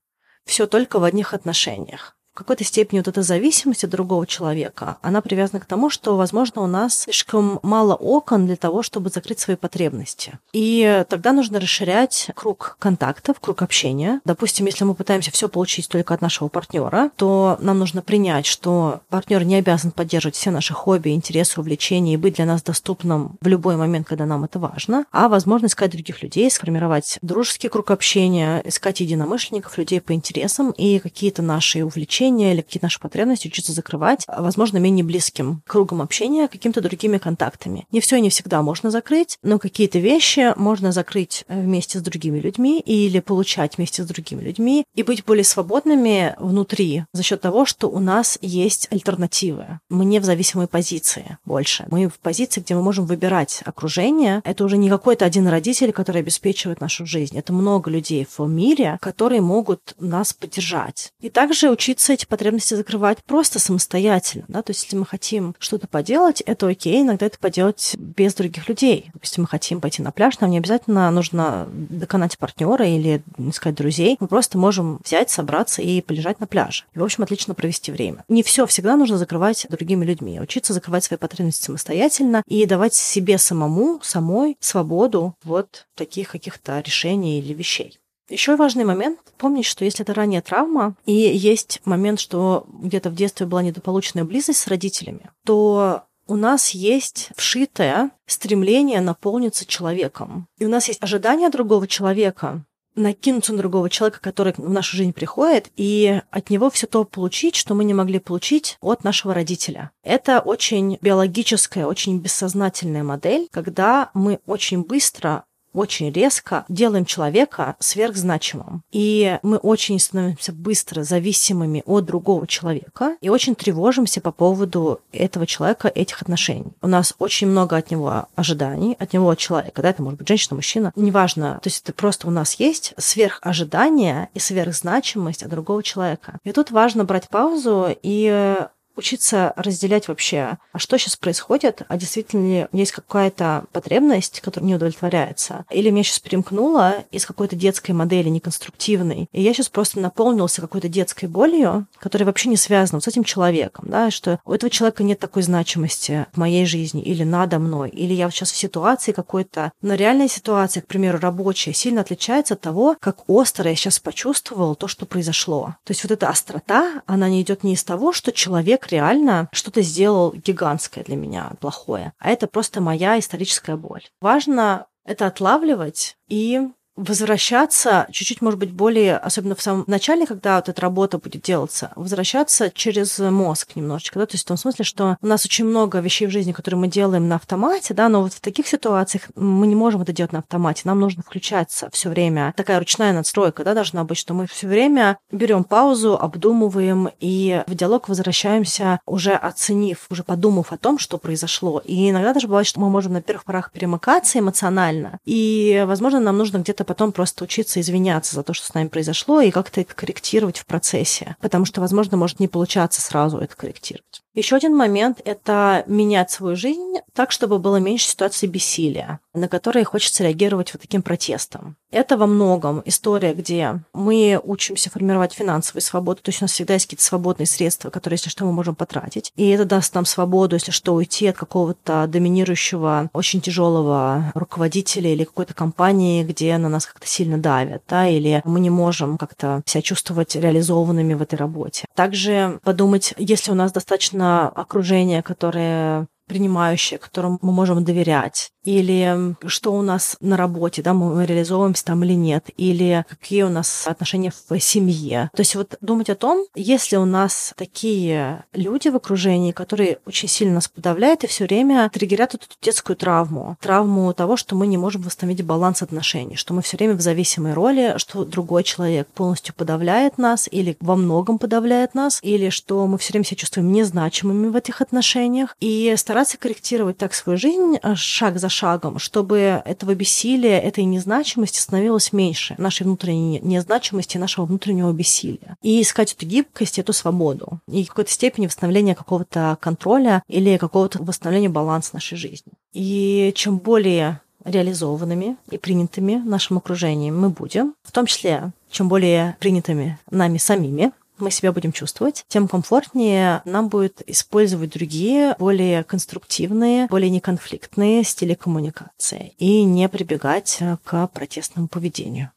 все 0.46 0.68
только 0.68 1.00
в 1.00 1.04
одних 1.04 1.34
отношениях 1.34 2.17
какой-то 2.38 2.64
степени 2.64 3.00
вот 3.00 3.08
эта 3.08 3.24
зависимость 3.24 3.84
от 3.84 3.90
другого 3.90 4.28
человека, 4.28 4.98
она 5.02 5.22
привязана 5.22 5.60
к 5.60 5.66
тому, 5.66 5.90
что, 5.90 6.16
возможно, 6.16 6.62
у 6.62 6.68
нас 6.68 7.00
слишком 7.00 7.60
мало 7.64 7.96
окон 7.96 8.46
для 8.46 8.56
того, 8.56 8.84
чтобы 8.84 9.10
закрыть 9.10 9.40
свои 9.40 9.56
потребности. 9.56 10.38
И 10.54 11.04
тогда 11.10 11.34
нужно 11.34 11.60
расширять 11.60 12.30
круг 12.36 12.78
контактов, 12.80 13.40
круг 13.40 13.64
общения. 13.64 14.22
Допустим, 14.24 14.68
если 14.68 14.84
мы 14.84 14.94
пытаемся 14.94 15.32
все 15.32 15.50
получить 15.50 15.90
только 15.90 16.14
от 16.14 16.22
нашего 16.22 16.48
партнера, 16.48 17.10
то 17.16 17.58
нам 17.60 17.80
нужно 17.80 18.04
принять, 18.04 18.46
что 18.46 19.02
партнер 19.10 19.44
не 19.44 19.56
обязан 19.56 19.92
поддерживать 19.92 20.36
все 20.36 20.52
наши 20.52 20.76
хобби, 20.76 21.10
интересы, 21.10 21.60
увлечения 21.60 22.14
и 22.14 22.18
быть 22.18 22.36
для 22.36 22.46
нас 22.46 22.62
доступным 22.62 23.38
в 23.42 23.48
любой 23.48 23.78
момент, 23.78 24.08
когда 24.08 24.28
нам 24.28 24.44
это 24.44 24.60
важно, 24.60 25.06
а 25.12 25.28
возможно 25.28 25.66
искать 25.66 25.92
других 25.92 26.22
людей, 26.22 26.52
сформировать 26.52 27.18
дружеский 27.24 27.70
круг 27.70 27.90
общения, 27.90 28.62
искать 28.64 29.00
единомышленников, 29.00 29.78
людей 29.80 30.02
по 30.02 30.14
интересам 30.14 30.70
и 30.72 31.00
какие-то 31.00 31.42
наши 31.42 31.84
увлечения 31.84 32.27
увлечения 32.28 32.54
или 32.54 32.62
какие-то 32.62 32.86
наши 32.86 33.00
потребности 33.00 33.48
учиться 33.48 33.72
закрывать, 33.72 34.24
а, 34.28 34.42
возможно, 34.42 34.78
менее 34.78 35.04
близким 35.04 35.62
кругом 35.66 36.02
общения, 36.02 36.48
какими-то 36.48 36.82
другими 36.82 37.18
контактами. 37.18 37.86
Не 37.92 38.00
все 38.00 38.18
и 38.18 38.22
не 38.22 38.30
всегда 38.30 38.62
можно 38.62 38.92
закрыть, 38.92 39.38
но 39.44 39.60
какие-то 39.60 40.00
вещи 40.00 40.54
можно 40.58 40.92
закрыть 40.92 41.46
э, 41.48 41.62
вместе 41.62 42.00
с 42.00 42.02
другими 42.02 42.40
людьми 42.40 42.80
или 42.80 43.20
получать 43.20 43.78
вместе 43.78 44.04
с 44.04 44.08
другими 44.08 44.42
людьми 44.42 44.84
и 44.96 45.04
быть 45.04 45.24
более 45.26 45.44
свободными 45.44 46.36
внутри 46.40 47.06
за 47.14 47.24
счет 47.24 47.42
того, 47.42 47.66
что 47.66 47.88
у 47.90 48.00
нас 48.00 48.38
есть 48.42 48.88
альтернативы. 48.92 49.80
Мы 49.90 50.06
не 50.06 50.20
в 50.20 50.26
зависимой 50.26 50.68
позиции 50.68 51.38
больше. 51.46 51.86
Мы 51.90 52.08
в 52.10 52.20
позиции, 52.20 52.62
где 52.62 52.76
мы 52.76 52.82
можем 52.82 53.06
выбирать 53.06 53.62
окружение. 53.66 54.42
Это 54.44 54.66
уже 54.66 54.78
не 54.78 54.90
какой-то 54.90 55.26
один 55.26 55.48
родитель, 55.48 55.92
который 55.92 56.22
обеспечивает 56.22 56.82
нашу 56.82 57.06
жизнь. 57.06 57.38
Это 57.38 57.54
много 57.54 57.90
людей 57.90 58.28
в 58.38 58.48
мире, 58.48 58.98
которые 59.02 59.42
могут 59.42 59.96
нас 60.00 60.34
поддержать. 60.34 61.12
И 61.22 61.30
также 61.30 61.70
учиться 61.70 62.17
эти 62.18 62.26
потребности 62.26 62.74
закрывать 62.74 63.24
просто 63.24 63.60
самостоятельно, 63.60 64.46
да, 64.48 64.62
то 64.62 64.72
есть 64.72 64.84
если 64.84 64.98
мы 64.98 65.06
хотим 65.06 65.56
что-то 65.60 65.88
поделать, 65.88 66.42
это 66.42 66.68
окей, 66.68 67.02
иногда 67.02 67.28
это 67.28 67.38
поделать 67.40 67.96
без 67.98 68.34
других 68.34 68.68
людей. 68.68 69.10
Допустим, 69.14 69.44
мы 69.44 69.48
хотим 69.48 69.82
пойти 69.82 70.02
на 70.02 70.12
пляж, 70.12 70.40
нам 70.40 70.52
не 70.52 70.58
обязательно 70.58 71.10
нужно 71.12 71.68
доконать 71.72 72.38
партнера 72.38 72.86
или 72.86 73.22
искать 73.38 73.76
друзей, 73.76 74.18
мы 74.20 74.28
просто 74.28 74.58
можем 74.58 75.00
взять, 75.06 75.30
собраться 75.30 75.82
и 75.82 76.02
полежать 76.02 76.40
на 76.40 76.48
пляже. 76.48 76.84
И, 76.96 77.00
в 77.00 77.04
общем, 77.04 77.24
отлично 77.24 77.54
провести 77.54 77.92
время. 77.92 78.26
Не 78.28 78.44
все 78.44 78.66
всегда 78.66 78.96
нужно 78.96 79.18
закрывать 79.18 79.68
другими 79.70 80.04
людьми. 80.04 80.40
Учиться 80.40 80.74
закрывать 80.74 81.04
свои 81.04 81.18
потребности 81.18 81.66
самостоятельно 81.66 82.44
и 82.48 82.66
давать 82.66 82.96
себе 82.96 83.38
самому, 83.38 84.00
самой 84.02 84.58
свободу 84.60 85.36
вот 85.44 85.86
таких 85.96 86.30
каких-то 86.30 86.80
решений 86.80 87.40
или 87.40 87.54
вещей. 87.54 88.00
Еще 88.30 88.56
важный 88.56 88.84
момент— 88.84 89.20
помнить, 89.38 89.66
что 89.66 89.86
если 89.86 90.04
это 90.04 90.14
ранняя 90.14 90.42
травма, 90.42 90.96
и 91.06 91.14
есть 91.14 91.82
момент, 91.86 92.20
что 92.20 92.66
где-то 92.68 93.10
в 93.10 93.16
детстве 93.16 93.46
была 93.46 93.64
недополученная 93.64 94.26
близость 94.26 94.60
с 94.60 94.68
родителями, 94.68 95.30
то 95.46 96.04
у 96.28 96.36
нас 96.36 96.72
есть 96.72 97.30
вшитое 97.38 98.12
стремление 98.26 99.00
наполниться 99.00 99.66
человеком. 99.66 100.48
И 100.58 100.66
у 100.66 100.70
нас 100.70 100.90
есть 100.90 101.02
ожидание 101.02 101.50
другого 101.50 101.88
человека, 101.88 102.66
накинуться 102.98 103.54
на 103.54 103.60
другого 103.60 103.90
человека, 103.90 104.20
который 104.20 104.54
в 104.58 104.70
нашу 104.70 104.98
жизнь 104.98 105.14
приходит, 105.14 105.70
и 105.78 106.22
от 106.32 106.50
него 106.50 106.70
все 106.70 106.88
то 106.88 107.06
получить, 107.06 107.56
что 107.56 107.76
мы 107.76 107.86
не 107.86 107.94
могли 107.94 108.20
получить 108.20 108.78
от 108.82 109.04
нашего 109.04 109.34
родителя. 109.34 109.92
Это 110.04 110.40
очень 110.40 110.98
биологическая, 111.02 111.86
очень 111.86 112.20
бессознательная 112.20 113.04
модель, 113.04 113.48
когда 113.52 114.10
мы 114.14 114.40
очень 114.46 114.82
быстро 114.82 115.46
очень 115.74 116.12
резко 116.12 116.66
делаем 116.70 117.06
человека 117.06 117.76
сверхзначимым. 117.80 118.84
И 118.92 119.40
мы 119.44 119.58
очень 119.58 120.00
становимся 120.00 120.52
быстро 120.54 121.04
зависимыми 121.04 121.84
от 121.86 122.06
другого 122.06 122.48
человека 122.48 123.18
и 123.22 123.30
очень 123.30 123.56
тревожимся 123.56 124.22
по 124.22 124.32
поводу 124.32 125.02
этого 125.12 125.46
человека, 125.46 125.88
этих 125.88 126.22
отношений. 126.22 126.74
У 126.82 126.88
нас 126.88 127.14
очень 127.20 127.48
много 127.48 127.78
от 127.78 127.92
него 127.92 128.28
ожиданий, 128.36 128.96
от 129.00 129.14
него 129.14 129.30
от 129.30 129.38
человека, 129.38 129.82
да, 129.82 129.90
это 129.90 130.02
может 130.02 130.20
быть 130.20 130.28
женщина, 130.28 130.56
мужчина, 130.56 130.92
неважно. 130.96 131.60
То 131.62 131.68
есть 131.68 131.84
это 131.84 131.94
просто 131.94 132.28
у 132.28 132.32
нас 132.32 132.56
есть 132.56 132.94
сверхожидание 132.98 134.30
и 134.34 134.40
сверхзначимость 134.40 135.44
от 135.44 135.50
другого 135.50 135.84
человека. 135.84 136.40
И 136.44 136.52
тут 136.52 136.72
важно 136.72 137.04
брать 137.04 137.30
паузу 137.30 137.88
и 138.02 138.58
учиться 138.98 139.54
разделять 139.56 140.08
вообще, 140.08 140.58
а 140.74 140.80
что 140.80 140.98
сейчас 140.98 141.16
происходит, 141.16 141.84
а 141.88 141.98
действительно 141.98 142.48
ли 142.48 142.68
есть 142.72 142.92
какая-то 142.92 143.66
потребность, 143.72 144.42
которая 144.42 144.68
не 144.68 144.76
удовлетворяется, 144.76 145.66
или 145.70 145.90
меня 145.90 146.04
сейчас 146.04 146.20
перемкнуло 146.20 146.96
из 147.12 147.26
какой-то 147.26 147.56
детской 147.56 147.92
модели 147.92 148.30
неконструктивной, 148.30 149.30
и 149.32 149.42
я 149.42 149.54
сейчас 149.54 149.70
просто 149.70 150.00
наполнился 150.00 150.62
какой-то 150.62 150.90
детской 150.90 151.26
болью, 151.26 151.88
которая 152.00 152.26
вообще 152.26 152.50
не 152.50 152.58
связана 152.58 153.02
с 153.02 153.08
этим 153.08 153.24
человеком, 153.24 153.86
да, 153.88 154.12
что 154.12 154.40
у 154.46 154.54
этого 154.54 154.70
человека 154.70 155.04
нет 155.04 155.20
такой 155.20 155.44
значимости 155.44 156.26
в 156.34 156.38
моей 156.38 156.66
жизни 156.66 157.02
или 157.02 157.24
надо 157.24 157.60
мной, 157.60 157.90
или 157.90 158.14
я 158.14 158.30
сейчас 158.30 158.52
в 158.52 158.58
ситуации 158.58 159.12
какой-то, 159.12 159.72
но 159.82 159.94
реальная 159.94 160.28
ситуация, 160.28 160.82
к 160.82 160.88
примеру, 160.88 161.20
рабочая, 161.20 161.74
сильно 161.74 162.02
отличается 162.02 162.56
от 162.56 162.62
того, 162.62 162.96
как 163.00 163.30
остро 163.30 163.70
я 163.70 163.76
сейчас 163.76 164.00
почувствовал 164.00 164.76
то, 164.76 164.88
что 164.88 165.06
произошло. 165.06 165.76
То 165.84 165.92
есть 165.92 166.04
вот 166.04 166.12
эта 166.12 166.30
острота, 166.30 167.02
она 167.06 167.30
не 167.30 167.42
идет 167.42 167.64
не 167.64 167.74
из 167.74 167.84
того, 167.84 168.12
что 168.14 168.32
человек 168.32 168.87
реально 168.92 169.50
что-то 169.52 169.82
сделал 169.82 170.34
гигантское 170.34 171.04
для 171.04 171.16
меня, 171.16 171.52
плохое. 171.60 172.14
А 172.20 172.30
это 172.30 172.48
просто 172.48 172.82
моя 172.82 173.20
историческая 173.20 173.76
боль. 173.76 174.04
Важно 174.22 174.88
это 175.06 175.28
отлавливать 175.28 176.18
и 176.28 176.68
возвращаться 176.98 178.08
чуть-чуть, 178.12 178.42
может 178.42 178.60
быть, 178.60 178.72
более, 178.72 179.18
особенно 179.18 179.56
в 179.56 179.62
самом 179.62 179.84
начале, 179.88 180.26
когда 180.26 180.58
вот 180.58 180.68
эта 180.68 180.82
работа 180.82 181.20
будет 181.20 181.44
делаться, 181.44 181.92
возвращаться 181.96 182.72
через 182.72 183.20
мозг 183.20 183.76
немножечко, 183.76 184.20
да, 184.20 184.26
то 184.26 184.34
есть 184.34 184.44
в 184.44 184.48
том 184.48 184.58
смысле, 184.58 184.84
что 184.84 185.18
у 185.22 185.28
нас 185.28 185.46
очень 185.46 185.66
много 185.66 186.00
вещей 186.00 186.28
в 186.28 186.32
жизни, 186.32 186.52
которые 186.52 186.80
мы 186.80 186.88
делаем 186.88 187.28
на 187.28 187.36
автомате, 187.36 187.94
да, 187.94 188.10
но 188.10 188.22
вот 188.24 188.34
в 188.34 188.42
таких 188.42 188.68
ситуациях 188.68 189.26
мы 189.36 189.68
не 189.68 189.76
можем 189.76 190.02
это 190.02 190.12
делать 190.12 190.34
на 190.34 190.40
автомате, 190.40 190.82
нам 190.86 191.00
нужно 191.00 191.24
включаться 191.24 191.90
все 191.94 192.10
время. 192.10 192.54
Такая 192.58 192.80
ручная 192.80 193.14
надстройка, 193.14 193.64
да, 193.64 193.74
должна 193.74 194.04
быть, 194.04 194.18
что 194.18 194.34
мы 194.34 194.48
все 194.48 194.68
время 194.68 195.20
берем 195.32 195.64
паузу, 195.64 196.18
обдумываем 196.18 197.10
и 197.20 197.64
в 197.68 197.76
диалог 197.76 198.10
возвращаемся 198.10 199.00
уже 199.06 199.34
оценив, 199.34 200.08
уже 200.10 200.24
подумав 200.24 200.74
о 200.74 200.78
том, 200.78 200.98
что 200.98 201.20
произошло. 201.20 201.82
И 201.86 202.10
иногда 202.10 202.34
даже 202.34 202.48
бывает, 202.48 202.66
что 202.66 202.80
мы 202.80 202.90
можем 202.90 203.14
на 203.14 203.22
первых 203.22 203.46
порах 203.46 203.72
перемыкаться 203.72 204.40
эмоционально, 204.40 205.20
и, 205.26 205.84
возможно, 205.88 206.20
нам 206.20 206.38
нужно 206.38 206.58
где-то 206.58 206.87
потом 206.88 207.12
просто 207.12 207.44
учиться 207.44 207.80
извиняться 207.80 208.34
за 208.34 208.42
то, 208.42 208.54
что 208.54 208.66
с 208.66 208.74
нами 208.74 208.88
произошло, 208.88 209.42
и 209.42 209.52
как-то 209.52 209.82
это 209.82 209.94
корректировать 209.94 210.58
в 210.58 210.66
процессе. 210.66 211.36
Потому 211.40 211.66
что, 211.66 211.82
возможно, 211.82 212.18
может 212.18 212.40
не 212.40 212.48
получаться 212.48 213.02
сразу 213.02 213.38
это 213.38 213.56
корректировать. 213.56 214.24
Еще 214.38 214.56
один 214.56 214.76
момент– 214.76 215.20
это 215.26 215.84
менять 215.88 216.30
свою 216.30 216.56
жизнь 216.56 216.98
так, 217.14 217.32
чтобы 217.32 217.58
было 217.58 217.78
меньше 217.78 218.06
ситуаций 218.06 218.48
бессилия, 218.48 219.20
на 219.34 219.48
которые 219.48 219.84
хочется 219.84 220.24
реагировать 220.24 220.74
вот 220.74 220.84
таким 220.84 221.02
протестом. 221.02 221.76
Это 221.90 222.18
во 222.18 222.28
многом 222.28 222.84
история, 222.86 223.34
где 223.34 223.80
мы 223.94 224.40
учимся 224.44 224.92
формировать 224.92 225.34
финансовую 225.34 225.82
свободу, 225.82 226.22
то 226.22 226.30
есть 226.30 226.42
у 226.42 226.44
нас 226.44 226.52
всегда 226.52 226.76
есть 226.76 226.86
какие-то 226.86 227.04
свободные 227.04 227.48
средства, 227.48 227.90
которые, 227.90 228.16
если 228.18 228.30
что, 228.30 228.46
мы 228.46 228.52
можем 228.52 228.76
потратить. 228.76 229.32
И 229.38 229.48
это 229.50 229.66
даст 229.66 229.96
нам 229.96 230.06
свободу, 230.06 230.56
если 230.56 230.72
что, 230.72 230.94
уйти 230.94 231.26
от 231.26 231.38
какого-то 231.38 232.06
доминирующего, 232.08 233.10
очень 233.14 233.42
тяжелого 233.42 234.32
руководителя 234.36 235.12
или 235.12 235.24
какой-то 235.24 235.56
компании, 235.56 236.24
где 236.24 236.56
на 236.58 236.70
нас 236.70 236.86
как-то 236.86 237.08
сильно 237.08 237.40
давят, 237.40 237.82
да, 237.90 238.08
или 238.08 238.44
мы 238.46 238.60
не 238.60 238.70
можем 238.70 239.18
как-то 239.18 239.64
себя 239.66 239.82
чувствовать 239.82 240.36
реализованными 240.36 241.16
в 241.16 241.24
этой 241.24 241.36
работе. 241.36 241.86
Также 241.96 242.60
подумать, 242.64 243.16
если 243.18 243.50
у 243.50 243.56
нас 243.56 243.72
достаточно 243.72 244.27
окружение, 244.50 245.22
которое 245.22 246.08
принимающее, 246.28 247.00
которому 247.00 247.40
мы 247.42 247.54
можем 247.54 247.84
доверять, 247.84 248.52
или 248.68 249.36
что 249.48 249.74
у 249.74 249.82
нас 249.82 250.18
на 250.20 250.36
работе, 250.36 250.82
да, 250.82 250.94
мы 250.94 251.26
реализовываемся 251.26 251.86
там 251.86 252.04
или 252.04 252.14
нет, 252.14 252.50
или 252.58 253.06
какие 253.08 253.44
у 253.44 253.50
нас 253.50 253.88
отношения 253.88 254.34
в 254.50 254.60
семье. 254.60 255.30
То 255.34 255.40
есть 255.40 255.56
вот 255.56 255.78
думать 255.80 256.10
о 256.10 256.16
том, 256.16 256.46
если 256.54 256.98
у 256.98 257.06
нас 257.06 257.54
такие 257.56 258.44
люди 258.52 258.90
в 258.90 258.98
окружении, 258.98 259.54
которые 259.54 260.00
очень 260.06 260.28
сильно 260.28 260.56
нас 260.56 260.68
подавляют 260.68 261.24
и 261.24 261.28
все 261.28 261.46
время 261.46 261.90
триггерят 261.94 262.36
эту 262.36 262.46
детскую 262.62 262.98
травму, 262.98 263.56
травму 263.62 264.14
того, 264.14 264.36
что 264.36 264.54
мы 264.56 264.68
не 264.68 264.78
можем 264.78 265.02
восстановить 265.04 265.46
баланс 265.46 265.82
отношений, 265.82 266.36
что 266.36 266.54
мы 266.54 266.62
все 266.62 266.76
время 266.76 266.96
в 266.96 267.02
зависимой 267.02 267.54
роли, 267.54 267.94
что 267.96 268.26
другой 268.26 268.66
человек 268.66 269.08
полностью 269.08 269.56
подавляет 269.56 270.18
нас 270.18 270.50
или 270.52 270.76
во 270.82 270.98
многом 270.98 271.40
подавляет 271.40 271.96
нас, 271.96 272.20
или 272.22 272.50
что 272.50 272.86
мы 272.86 272.98
все 272.98 273.14
время 273.14 273.24
себя 273.24 273.38
чувствуем 273.38 273.72
незначимыми 273.72 274.50
в 274.50 274.58
этих 274.58 274.82
отношениях, 274.82 275.56
и 275.62 275.94
стараться 275.96 276.38
корректировать 276.38 276.98
так 276.98 277.14
свою 277.14 277.38
жизнь 277.38 277.78
а, 277.82 277.96
шаг 277.96 278.38
за 278.40 278.50
шагом, 278.50 278.57
чтобы 278.98 279.62
этого 279.66 279.96
бессилия, 279.96 280.60
этой 280.60 280.84
незначимости 280.84 281.60
становилось 281.60 282.14
меньше, 282.14 282.56
нашей 282.58 282.84
внутренней 282.84 283.40
незначимости, 283.42 284.18
нашего 284.18 284.46
внутреннего 284.46 284.92
бессилия. 284.92 285.58
И 285.62 285.82
искать 285.82 286.14
эту 286.14 286.26
гибкость, 286.26 286.80
эту 286.80 286.94
свободу. 286.94 287.60
И 287.68 287.84
в 287.84 287.90
какой-то 287.90 288.12
степени 288.12 288.48
восстановления 288.48 288.96
какого-то 288.96 289.58
контроля 289.60 290.24
или 290.28 290.58
какого-то 290.58 291.04
восстановления 291.04 291.50
баланса 291.50 291.92
нашей 291.94 292.18
жизни. 292.18 292.52
И 292.74 293.32
чем 293.36 293.58
более 293.58 294.22
реализованными 294.44 295.38
и 295.52 295.58
принятыми 295.58 296.16
нашим 296.16 296.58
окружением 296.58 297.20
мы 297.20 297.30
будем, 297.30 297.74
в 297.84 297.92
том 297.92 298.06
числе, 298.06 298.52
чем 298.70 298.88
более 298.88 299.36
принятыми 299.40 300.00
нами 300.10 300.38
самими, 300.38 300.92
мы 301.20 301.32
себя 301.32 301.52
будем 301.52 301.72
чувствовать, 301.72 302.26
тем 302.28 302.48
комфортнее 302.48 303.42
нам 303.46 303.70
будет 303.70 304.02
использовать 304.08 304.72
другие, 304.72 305.36
более 305.40 305.84
конструктивные, 305.84 306.88
более 306.88 307.10
неконфликтные 307.10 308.04
стили 308.04 308.34
коммуникации 308.34 309.34
и 309.38 309.64
не 309.64 309.90
прибегать 309.90 310.60
к 310.84 311.08
протестному 311.08 311.68
поведению. 311.68 312.32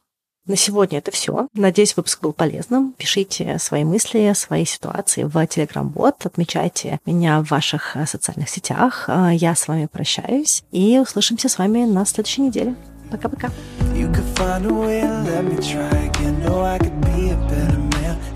На 0.47 0.55
сегодня 0.55 0.97
это 0.97 1.11
все. 1.11 1.47
Надеюсь, 1.53 1.95
выпуск 1.95 2.19
был 2.21 2.33
полезным. 2.33 2.93
Пишите 2.93 3.59
свои 3.59 3.83
мысли, 3.83 4.33
свои 4.35 4.65
ситуации 4.65 5.23
в 5.23 5.37
Telegram-бот, 5.37 6.25
отмечайте 6.25 6.99
меня 7.05 7.41
в 7.43 7.51
ваших 7.51 7.95
социальных 8.07 8.49
сетях. 8.49 9.07
Я 9.33 9.53
с 9.53 9.67
вами 9.67 9.85
прощаюсь 9.85 10.63
и 10.71 10.97
услышимся 10.97 11.47
с 11.47 11.59
вами 11.59 11.85
на 11.85 12.05
следующей 12.05 12.41
неделе. 12.41 12.75
Пока-пока. 13.11 13.51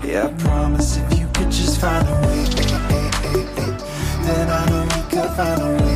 Yeah, 0.06 0.28
I 0.28 0.32
promise 0.40 0.98
if 0.98 1.18
you 1.18 1.26
could 1.34 1.50
just 1.50 1.80
find 1.80 2.06
a 2.06 2.12
way, 2.28 2.44
then 4.22 4.48
I 4.48 4.64
know 4.70 4.84
we 4.84 5.02
could 5.10 5.30
find 5.34 5.60
a 5.60 5.82
way. 5.82 5.95